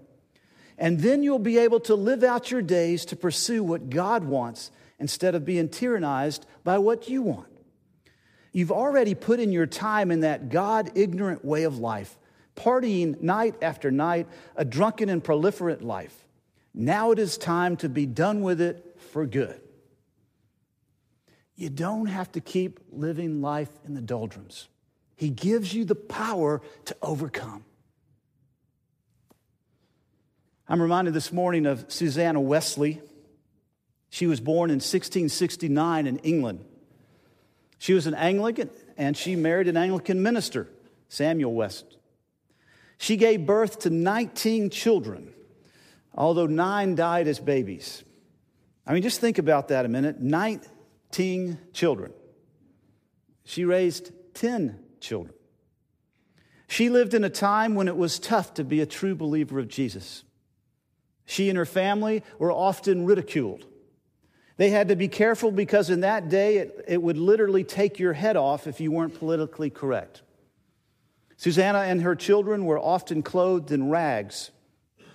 And 0.78 1.00
then 1.00 1.24
you'll 1.24 1.40
be 1.40 1.58
able 1.58 1.82
to 1.82 1.96
live 1.96 2.24
out 2.24 2.50
your 2.50 2.62
days 2.62 3.06
to 3.06 3.16
pursue 3.16 3.64
what 3.64 3.90
God 3.90 4.24
wants 4.24 4.72
instead 4.98 5.36
of 5.36 5.46
being 5.46 5.68
tyrannized 5.68 6.46
by 6.64 6.78
what 6.78 7.10
you 7.10 7.22
want. 7.22 7.50
You've 8.54 8.72
already 8.72 9.14
put 9.14 9.40
in 9.40 9.52
your 9.52 9.68
time 9.68 10.10
in 10.10 10.22
that 10.22 10.50
God 10.50 10.92
ignorant 10.96 11.44
way 11.44 11.64
of 11.64 11.78
life, 11.78 12.18
partying 12.56 13.22
night 13.22 13.56
after 13.62 13.92
night, 13.92 14.28
a 14.56 14.66
drunken 14.66 15.10
and 15.10 15.24
proliferate 15.24 15.84
life. 15.84 16.26
Now 16.74 17.12
it 17.12 17.20
is 17.20 17.38
time 17.38 17.78
to 17.78 17.90
be 17.90 18.06
done 18.06 18.42
with 18.42 18.62
it 18.62 18.98
for 19.12 19.26
good. 19.26 19.60
You 21.56 21.70
don't 21.70 22.08
have 22.08 22.32
to 22.32 22.42
keep 22.42 22.80
living 22.92 23.42
life 23.42 23.70
in 23.86 23.94
the 23.94 24.02
doldrums. 24.02 24.68
He 25.16 25.30
gives 25.30 25.74
you 25.74 25.86
the 25.86 25.96
power 25.96 26.62
to 26.86 26.96
overcome. 27.02 27.66
I'm 30.68 30.82
reminded 30.82 31.14
this 31.14 31.34
morning 31.34 31.66
of 31.66 31.86
Susanna 31.90 32.40
Wesley. 32.40 33.02
She 34.10 34.26
was 34.26 34.40
born 34.40 34.70
in 34.70 34.76
1669 34.76 36.08
in 36.08 36.18
England. 36.20 36.66
She 37.78 37.94
was 37.94 38.08
an 38.08 38.14
Anglican 38.14 38.70
and 38.98 39.18
she 39.18 39.36
married 39.36 39.68
an 39.68 39.76
Anglican 39.76 40.24
minister, 40.24 40.70
Samuel 41.10 41.54
Wesley. 41.54 41.98
She 42.98 43.18
gave 43.18 43.46
birth 43.46 43.80
to 43.80 43.90
19 43.90 44.70
children 44.70 45.34
although 46.14 46.48
nine 46.48 46.96
died 46.96 47.28
as 47.28 47.40
babies. 47.40 48.04
I 48.86 48.94
mean, 48.94 49.04
just 49.04 49.22
think 49.22 49.38
about 49.38 49.70
that 49.70 49.86
a 49.86 49.88
minute 49.88 50.20
19 50.20 51.60
children. 51.74 52.14
She 53.44 53.66
raised 53.66 54.12
10 54.36 54.80
children. 55.00 55.34
She 56.68 56.90
lived 56.90 57.14
in 57.14 57.24
a 57.24 57.30
time 57.30 57.76
when 57.76 57.88
it 57.88 57.98
was 57.98 58.18
tough 58.18 58.54
to 58.56 58.64
be 58.64 58.80
a 58.80 58.86
true 58.86 59.16
believer 59.16 59.60
of 59.60 59.68
Jesus. 59.68 60.24
She 61.26 61.50
and 61.50 61.58
her 61.58 61.66
family 61.66 62.24
were 62.40 62.52
often 62.52 63.06
ridiculed. 63.06 63.66
They 64.58 64.70
had 64.70 64.90
to 64.90 64.96
be 64.96 65.08
careful 65.08 65.52
because 65.52 65.90
in 65.90 66.02
that 66.02 66.30
day 66.30 66.58
it, 66.58 66.86
it 66.88 67.02
would 67.02 67.18
literally 67.18 67.64
take 67.64 68.00
your 68.00 68.14
head 68.14 68.38
off 68.38 68.68
if 68.68 68.80
you 68.80 68.92
weren't 68.92 69.18
politically 69.18 69.70
correct. 69.70 70.22
Susanna 71.36 71.80
and 71.80 72.02
her 72.04 72.16
children 72.16 72.66
were 72.66 72.80
often 72.80 73.24
clothed 73.24 73.72
in 73.72 73.90
rags 73.90 74.52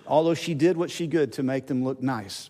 although 0.07 0.33
she 0.33 0.53
did 0.53 0.77
what 0.77 0.91
she 0.91 1.07
could 1.07 1.33
to 1.33 1.43
make 1.43 1.67
them 1.67 1.83
look 1.83 2.01
nice. 2.01 2.49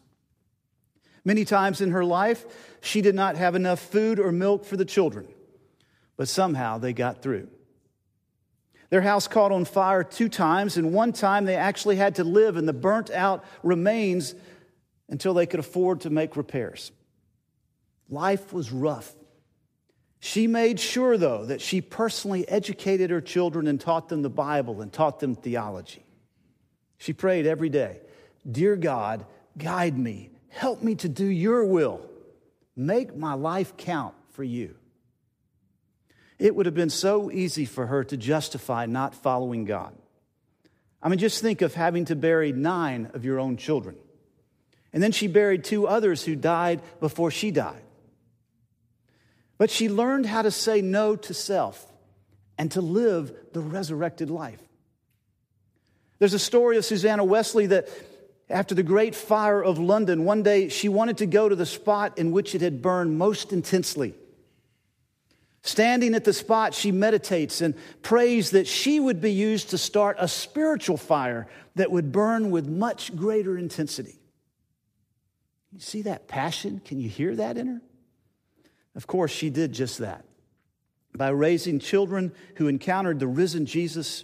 Many 1.25 1.43
times 1.43 1.81
in 1.81 1.91
her 1.91 2.05
life, 2.05 2.45
she 2.81 3.01
did 3.01 3.15
not 3.15 3.35
have 3.35 3.55
enough 3.55 3.79
food 3.79 4.19
or 4.19 4.31
milk 4.31 4.63
for 4.63 4.77
the 4.77 4.85
children, 4.85 5.27
but 6.15 6.29
somehow 6.29 6.77
they 6.77 6.93
got 6.93 7.21
through. 7.21 7.49
Their 8.89 9.01
house 9.01 9.27
caught 9.27 9.51
on 9.51 9.65
fire 9.65 10.03
two 10.03 10.29
times, 10.29 10.77
and 10.77 10.93
one 10.93 11.11
time 11.11 11.43
they 11.43 11.55
actually 11.55 11.97
had 11.97 12.15
to 12.15 12.23
live 12.23 12.55
in 12.55 12.65
the 12.65 12.73
burnt 12.73 13.09
out 13.09 13.43
remains 13.61 14.33
until 15.09 15.33
they 15.33 15.45
could 15.45 15.59
afford 15.59 16.01
to 16.01 16.09
make 16.09 16.37
repairs. 16.37 16.91
Life 18.09 18.53
was 18.53 18.71
rough. 18.71 19.13
She 20.19 20.47
made 20.47 20.79
sure, 20.79 21.17
though, 21.17 21.45
that 21.45 21.61
she 21.61 21.81
personally 21.81 22.47
educated 22.47 23.09
her 23.09 23.21
children 23.21 23.67
and 23.67 23.79
taught 23.79 24.07
them 24.09 24.21
the 24.21 24.29
Bible 24.29 24.81
and 24.81 24.91
taught 24.91 25.19
them 25.19 25.35
theology. 25.35 26.06
She 26.97 27.13
prayed 27.13 27.45
every 27.45 27.69
day 27.69 28.01
Dear 28.49 28.75
God, 28.75 29.25
guide 29.57 29.97
me, 29.97 30.31
help 30.49 30.81
me 30.81 30.95
to 30.95 31.09
do 31.09 31.25
your 31.25 31.65
will, 31.65 32.07
Make 32.79 33.17
my 33.17 33.33
life 33.33 33.75
count 33.75 34.13
for 34.29 34.43
you. 34.43 34.75
It 36.37 36.55
would 36.55 36.67
have 36.67 36.75
been 36.75 36.91
so 36.91 37.31
easy 37.31 37.65
for 37.65 37.87
her 37.87 38.03
to 38.03 38.15
justify 38.15 38.85
not 38.85 39.15
following 39.15 39.65
God. 39.65 39.95
I 41.01 41.09
mean, 41.09 41.17
just 41.17 41.41
think 41.41 41.63
of 41.63 41.73
having 41.73 42.05
to 42.05 42.15
bury 42.15 42.51
nine 42.51 43.09
of 43.15 43.25
your 43.25 43.39
own 43.39 43.57
children. 43.57 43.95
And 44.93 45.01
then 45.01 45.11
she 45.11 45.25
buried 45.25 45.63
two 45.63 45.87
others 45.87 46.23
who 46.23 46.35
died 46.35 46.81
before 46.99 47.31
she 47.31 47.49
died. 47.49 47.81
But 49.57 49.71
she 49.71 49.89
learned 49.89 50.27
how 50.27 50.43
to 50.43 50.51
say 50.51 50.81
no 50.81 51.15
to 51.15 51.33
self 51.33 51.91
and 52.59 52.71
to 52.73 52.81
live 52.81 53.35
the 53.53 53.59
resurrected 53.59 54.29
life. 54.29 54.61
There's 56.19 56.33
a 56.33 56.39
story 56.39 56.77
of 56.77 56.85
Susanna 56.85 57.23
Wesley 57.23 57.67
that 57.67 57.87
after 58.49 58.73
the 58.73 58.83
great 58.83 59.13
fire 59.13 59.63
of 59.63 59.77
London, 59.77 60.23
one 60.25 60.41
day 60.41 60.69
she 60.69 60.89
wanted 60.89 61.17
to 61.17 61.25
go 61.25 61.49
to 61.49 61.55
the 61.55 61.65
spot 61.65 62.17
in 62.17 62.31
which 62.31 62.55
it 62.55 62.61
had 62.61 62.81
burned 62.81 63.17
most 63.17 63.51
intensely. 63.51 64.13
Standing 65.61 66.15
at 66.15 66.23
the 66.23 66.33
spot, 66.33 66.73
she 66.73 66.93
meditates 66.93 67.59
and 67.61 67.75
prays 68.01 68.51
that 68.51 68.67
she 68.67 68.99
would 68.99 69.19
be 69.19 69.33
used 69.33 69.71
to 69.71 69.77
start 69.77 70.15
a 70.19 70.27
spiritual 70.27 70.95
fire 70.95 71.47
that 71.75 71.91
would 71.91 72.11
burn 72.11 72.51
with 72.51 72.67
much 72.67 73.15
greater 73.15 73.57
intensity. 73.57 74.17
You 75.73 75.81
see 75.81 76.03
that 76.03 76.27
passion? 76.27 76.81
Can 76.85 77.01
you 77.01 77.09
hear 77.09 77.35
that 77.35 77.57
in 77.57 77.67
her? 77.67 77.81
Of 78.95 79.07
course, 79.07 79.31
she 79.31 79.49
did 79.49 79.73
just 79.73 79.97
that 79.97 80.23
by 81.13 81.29
raising 81.29 81.79
children 81.79 82.31
who 82.55 82.67
encountered 82.67 83.19
the 83.19 83.27
risen 83.27 83.65
Jesus 83.65 84.23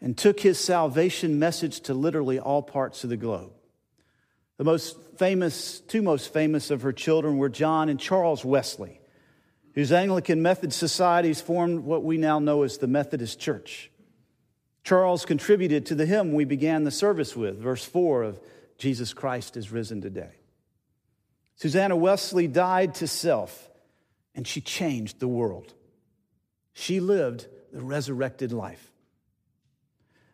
and 0.00 0.16
took 0.16 0.40
his 0.40 0.58
salvation 0.58 1.38
message 1.38 1.80
to 1.82 1.94
literally 1.94 2.38
all 2.38 2.62
parts 2.62 3.04
of 3.04 3.10
the 3.10 3.16
globe. 3.16 3.52
The 4.56 4.64
most 4.64 4.96
famous, 5.18 5.80
two 5.80 6.02
most 6.02 6.32
famous 6.32 6.70
of 6.70 6.82
her 6.82 6.92
children 6.92 7.38
were 7.38 7.48
John 7.48 7.88
and 7.88 7.98
Charles 7.98 8.44
Wesley, 8.44 9.00
whose 9.74 9.92
Anglican 9.92 10.42
Methodist 10.42 10.78
societies 10.78 11.40
formed 11.40 11.80
what 11.80 12.04
we 12.04 12.16
now 12.18 12.38
know 12.38 12.62
as 12.62 12.78
the 12.78 12.86
Methodist 12.86 13.38
Church. 13.38 13.90
Charles 14.84 15.24
contributed 15.24 15.86
to 15.86 15.94
the 15.94 16.06
hymn 16.06 16.32
we 16.32 16.44
began 16.44 16.84
the 16.84 16.90
service 16.90 17.36
with, 17.36 17.58
verse 17.58 17.84
4 17.84 18.22
of 18.22 18.40
Jesus 18.78 19.12
Christ 19.12 19.56
is 19.56 19.70
risen 19.70 20.00
today. 20.00 20.32
Susanna 21.56 21.94
Wesley 21.94 22.46
died 22.46 22.94
to 22.96 23.06
self, 23.06 23.68
and 24.34 24.46
she 24.48 24.62
changed 24.62 25.20
the 25.20 25.28
world. 25.28 25.74
She 26.72 27.00
lived 27.00 27.46
the 27.72 27.82
resurrected 27.82 28.52
life. 28.52 28.89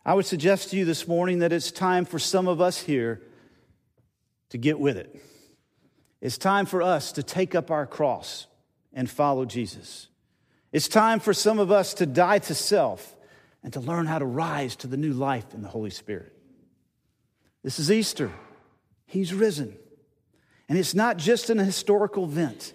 I 0.06 0.14
would 0.14 0.24
suggest 0.24 0.70
to 0.70 0.76
you 0.76 0.84
this 0.84 1.08
morning 1.08 1.40
that 1.40 1.52
it's 1.52 1.72
time 1.72 2.04
for 2.04 2.20
some 2.20 2.46
of 2.46 2.60
us 2.60 2.80
here 2.80 3.20
to 4.50 4.56
get 4.56 4.78
with 4.78 4.96
it. 4.96 5.20
It's 6.20 6.38
time 6.38 6.64
for 6.64 6.80
us 6.80 7.10
to 7.12 7.24
take 7.24 7.56
up 7.56 7.72
our 7.72 7.86
cross 7.86 8.46
and 8.92 9.10
follow 9.10 9.44
Jesus. 9.44 10.06
It's 10.70 10.86
time 10.86 11.18
for 11.18 11.34
some 11.34 11.58
of 11.58 11.72
us 11.72 11.94
to 11.94 12.06
die 12.06 12.38
to 12.38 12.54
self 12.54 13.16
and 13.64 13.72
to 13.72 13.80
learn 13.80 14.06
how 14.06 14.20
to 14.20 14.24
rise 14.24 14.76
to 14.76 14.86
the 14.86 14.96
new 14.96 15.12
life 15.12 15.52
in 15.54 15.62
the 15.62 15.68
Holy 15.68 15.90
Spirit. 15.90 16.32
This 17.64 17.80
is 17.80 17.90
Easter. 17.90 18.30
He's 19.06 19.34
risen. 19.34 19.76
And 20.68 20.78
it's 20.78 20.94
not 20.94 21.16
just 21.16 21.50
an 21.50 21.58
historical 21.58 22.26
event, 22.26 22.74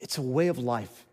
it's 0.00 0.18
a 0.18 0.22
way 0.22 0.48
of 0.48 0.58
life. 0.58 1.05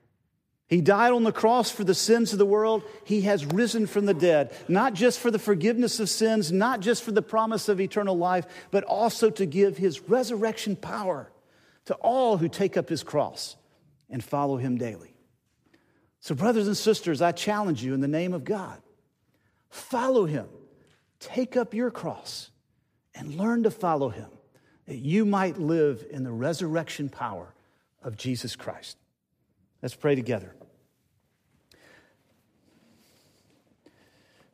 He 0.68 0.82
died 0.82 1.12
on 1.12 1.24
the 1.24 1.32
cross 1.32 1.70
for 1.70 1.84
the 1.84 1.94
sins 1.94 2.32
of 2.32 2.40
the 2.40 2.46
world. 2.46 2.84
He 3.04 3.22
has 3.22 3.46
risen 3.46 3.86
from 3.86 4.06
the 4.06 4.14
dead, 4.14 4.56
not 4.68 4.94
just 4.94 5.20
for 5.20 5.30
the 5.30 5.40
forgiveness 5.40 6.00
of 6.00 6.10
sins, 6.10 6.52
not 6.52 6.80
just 6.80 7.04
for 7.04 7.12
the 7.12 7.22
promise 7.22 7.70
of 7.70 7.82
eternal 7.82 8.18
life, 8.18 8.46
but 8.72 8.84
also 8.86 9.30
to 9.32 9.46
give 9.46 9.78
his 9.78 10.02
resurrection 10.02 10.76
power 10.76 11.32
to 11.86 11.94
all 11.96 12.38
who 12.38 12.48
take 12.48 12.78
up 12.78 12.90
his 12.90 13.04
cross 13.04 13.56
and 14.10 14.24
follow 14.24 14.58
him 14.58 14.78
daily. 14.78 15.16
So, 16.22 16.34
brothers 16.34 16.68
and 16.68 16.78
sisters, 16.78 17.22
I 17.22 17.34
challenge 17.34 17.84
you 17.84 17.94
in 17.94 18.02
the 18.02 18.08
name 18.08 18.34
of 18.34 18.46
God 18.46 18.82
follow 19.70 20.26
him, 20.26 20.48
take 21.20 21.58
up 21.58 21.74
your 21.74 21.90
cross, 21.90 22.52
and 23.16 23.36
learn 23.36 23.64
to 23.64 23.72
follow 23.72 24.10
him 24.10 24.30
that 24.86 24.98
you 24.98 25.26
might 25.26 25.58
live 25.58 26.06
in 26.10 26.24
the 26.24 26.32
resurrection 26.32 27.10
power 27.10 27.54
of 28.02 28.18
Jesus 28.18 28.56
Christ. 28.56 28.98
Let's 29.84 29.96
pray 29.96 30.16
together. 30.16 30.56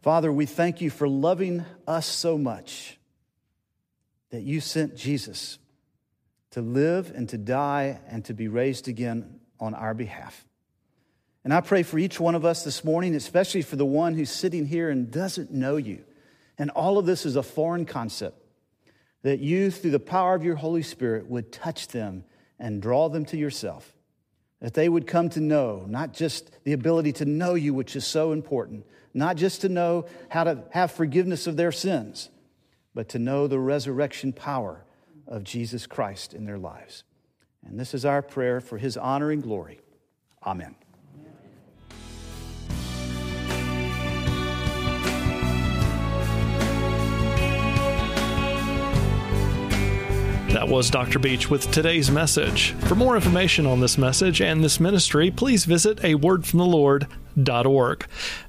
Father, 0.01 0.31
we 0.31 0.47
thank 0.47 0.81
you 0.81 0.89
for 0.89 1.07
loving 1.07 1.63
us 1.85 2.07
so 2.07 2.35
much 2.35 2.97
that 4.31 4.41
you 4.41 4.59
sent 4.59 4.95
Jesus 4.95 5.59
to 6.51 6.61
live 6.61 7.11
and 7.13 7.29
to 7.29 7.37
die 7.37 7.99
and 8.07 8.25
to 8.25 8.33
be 8.33 8.47
raised 8.47 8.87
again 8.87 9.39
on 9.59 9.75
our 9.75 9.93
behalf. 9.93 10.47
And 11.43 11.53
I 11.53 11.61
pray 11.61 11.83
for 11.83 11.99
each 11.99 12.19
one 12.19 12.33
of 12.33 12.43
us 12.43 12.63
this 12.63 12.83
morning, 12.83 13.13
especially 13.13 13.61
for 13.61 13.75
the 13.75 13.85
one 13.85 14.15
who's 14.15 14.31
sitting 14.31 14.65
here 14.65 14.89
and 14.89 15.11
doesn't 15.11 15.51
know 15.51 15.77
you. 15.77 16.03
And 16.57 16.71
all 16.71 16.97
of 16.97 17.05
this 17.05 17.27
is 17.27 17.35
a 17.35 17.43
foreign 17.43 17.85
concept, 17.85 18.43
that 19.21 19.37
you, 19.37 19.69
through 19.69 19.91
the 19.91 19.99
power 19.99 20.33
of 20.33 20.43
your 20.43 20.55
Holy 20.55 20.81
Spirit, 20.81 21.27
would 21.27 21.51
touch 21.51 21.89
them 21.89 22.23
and 22.57 22.81
draw 22.81 23.09
them 23.09 23.25
to 23.25 23.37
yourself. 23.37 23.93
That 24.61 24.73
they 24.73 24.89
would 24.89 25.07
come 25.07 25.29
to 25.29 25.39
know, 25.39 25.85
not 25.87 26.13
just 26.13 26.51
the 26.63 26.73
ability 26.73 27.13
to 27.13 27.25
know 27.25 27.53
you, 27.53 27.73
which 27.73 27.95
is 27.95 28.05
so 28.05 28.33
important, 28.33 28.85
not 29.13 29.37
just 29.37 29.61
to 29.61 29.69
know 29.69 30.05
how 30.27 30.43
to 30.43 30.63
have 30.71 30.91
forgiveness 30.91 31.47
of 31.47 31.55
their 31.55 31.71
sins, 31.71 32.29
but 32.93 33.09
to 33.09 33.19
know 33.19 33.47
the 33.47 33.59
resurrection 33.59 34.33
power 34.33 34.83
of 35.27 35.43
Jesus 35.43 35.87
Christ 35.87 36.33
in 36.33 36.45
their 36.45 36.57
lives. 36.57 37.03
And 37.65 37.79
this 37.79 37.93
is 37.93 38.03
our 38.03 38.21
prayer 38.21 38.59
for 38.59 38.77
his 38.77 38.97
honor 38.97 39.31
and 39.31 39.41
glory. 39.41 39.79
Amen. 40.45 40.75
That 50.49 50.67
was 50.67 50.89
Dr. 50.89 51.19
Beach 51.19 51.47
with 51.49 51.69
today's 51.71 52.09
message. 52.09 52.71
For 52.71 52.95
more 52.95 53.15
information 53.15 53.67
on 53.67 53.81
this 53.81 53.99
message 53.99 54.41
and 54.41 54.63
this 54.63 54.79
ministry, 54.79 55.29
please 55.29 55.65
visit 55.65 55.99
a 55.99 56.15
wordfromthelord.org. 56.15 58.07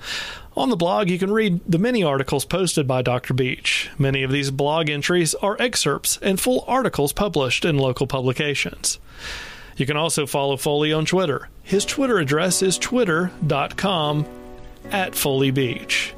On 0.58 0.70
the 0.70 0.76
blog, 0.76 1.10
you 1.10 1.18
can 1.18 1.32
read 1.32 1.62
the 1.66 1.78
many 1.78 2.04
articles 2.04 2.44
posted 2.44 2.86
by 2.86 3.02
Dr. 3.02 3.34
Beach. 3.34 3.90
Many 3.98 4.24
of 4.24 4.32
these 4.32 4.52
blog 4.52 4.90
entries 4.90 5.34
are 5.36 5.56
excerpts 5.60 6.20
and 6.22 6.38
full 6.40 6.66
articles 6.68 7.14
published 7.14 7.64
in 7.64 7.78
local 7.78 8.06
publications. 8.06 9.00
You 9.78 9.86
can 9.86 9.96
also 9.96 10.26
follow 10.26 10.58
Foley 10.58 10.92
on 10.92 11.06
Twitter. 11.06 11.48
His 11.64 11.86
Twitter 11.86 12.20
address 12.20 12.62
is 12.62 12.78
twitter.com 12.78 14.26
at 14.92 15.16
Foley 15.16 15.52
Beach. 15.52 16.14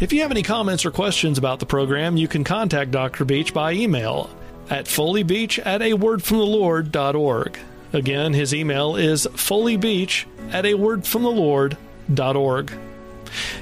If 0.00 0.12
you 0.12 0.22
have 0.22 0.30
any 0.30 0.44
comments 0.44 0.86
or 0.86 0.92
questions 0.92 1.38
about 1.38 1.58
the 1.58 1.66
program, 1.66 2.16
you 2.16 2.28
can 2.28 2.44
contact 2.44 2.92
Dr. 2.92 3.24
Beach 3.24 3.52
by 3.52 3.72
email 3.72 4.30
at 4.70 4.84
foleybeach 4.84 5.58
at 5.66 5.82
a 5.82 5.90
wordfromthelord.org. 5.92 7.58
Again, 7.92 8.32
his 8.32 8.54
email 8.54 8.94
is 8.94 9.26
foleybeach 9.32 10.26
at 10.52 10.66
a 10.66 10.74
wordfromthelord.org. 10.74 12.72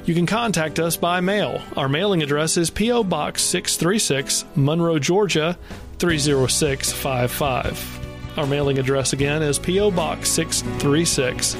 You 0.04 0.14
can 0.14 0.26
contact 0.26 0.78
us 0.78 0.98
by 0.98 1.20
mail. 1.20 1.62
Our 1.74 1.88
mailing 1.88 2.22
address 2.22 2.58
is 2.58 2.68
P.O. 2.68 3.04
Box 3.04 3.40
636, 3.42 4.44
Monroe, 4.54 4.98
Georgia 4.98 5.56
30655. 5.98 8.38
Our 8.38 8.46
mailing 8.46 8.78
address 8.78 9.14
again 9.14 9.42
is 9.42 9.58
P.O. 9.58 9.90
Box 9.90 10.28
636, 10.30 11.56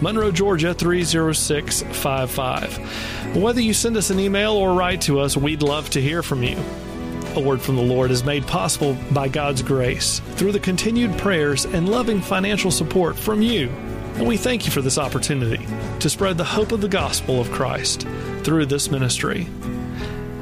Monroe, 0.00 0.30
Georgia 0.30 0.72
30655. 0.74 3.36
Whether 3.36 3.62
you 3.62 3.72
send 3.72 3.96
us 3.96 4.10
an 4.10 4.20
email 4.20 4.52
or 4.52 4.74
write 4.74 5.00
to 5.02 5.20
us, 5.20 5.36
we'd 5.36 5.62
love 5.62 5.88
to 5.90 6.02
hear 6.02 6.22
from 6.22 6.42
you. 6.42 6.58
A 7.34 7.40
Word 7.40 7.62
from 7.62 7.76
the 7.76 7.82
Lord 7.82 8.10
is 8.10 8.24
made 8.24 8.46
possible 8.46 8.96
by 9.10 9.28
God's 9.28 9.62
grace 9.62 10.20
through 10.36 10.52
the 10.52 10.60
continued 10.60 11.16
prayers 11.18 11.64
and 11.64 11.88
loving 11.88 12.20
financial 12.20 12.70
support 12.70 13.16
from 13.16 13.40
you. 13.40 13.70
And 14.16 14.26
we 14.26 14.36
thank 14.36 14.66
you 14.66 14.72
for 14.72 14.82
this 14.82 14.98
opportunity 14.98 15.66
to 16.00 16.10
spread 16.10 16.36
the 16.36 16.44
hope 16.44 16.72
of 16.72 16.82
the 16.82 16.88
gospel 16.88 17.40
of 17.40 17.50
Christ 17.50 18.02
through 18.42 18.66
this 18.66 18.90
ministry. 18.90 19.48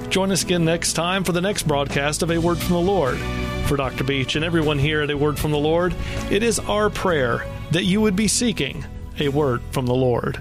Join 0.08 0.32
us 0.32 0.42
again 0.42 0.64
next 0.64 0.94
time 0.94 1.22
for 1.24 1.32
the 1.32 1.40
next 1.40 1.68
broadcast 1.68 2.22
of 2.22 2.30
A 2.30 2.38
Word 2.38 2.58
from 2.58 2.74
the 2.74 2.80
Lord. 2.80 3.18
For 3.66 3.76
Dr. 3.76 4.04
Beach 4.04 4.36
and 4.36 4.44
everyone 4.44 4.78
here 4.78 5.02
at 5.02 5.10
A 5.10 5.16
Word 5.16 5.38
from 5.38 5.52
the 5.52 5.58
Lord, 5.58 5.94
it 6.30 6.42
is 6.42 6.58
our 6.58 6.90
prayer 6.90 7.46
that 7.70 7.84
you 7.84 8.00
would 8.00 8.14
be 8.14 8.28
seeking 8.28 8.84
a 9.20 9.28
word 9.28 9.62
from 9.70 9.86
the 9.86 9.94
Lord. 9.94 10.40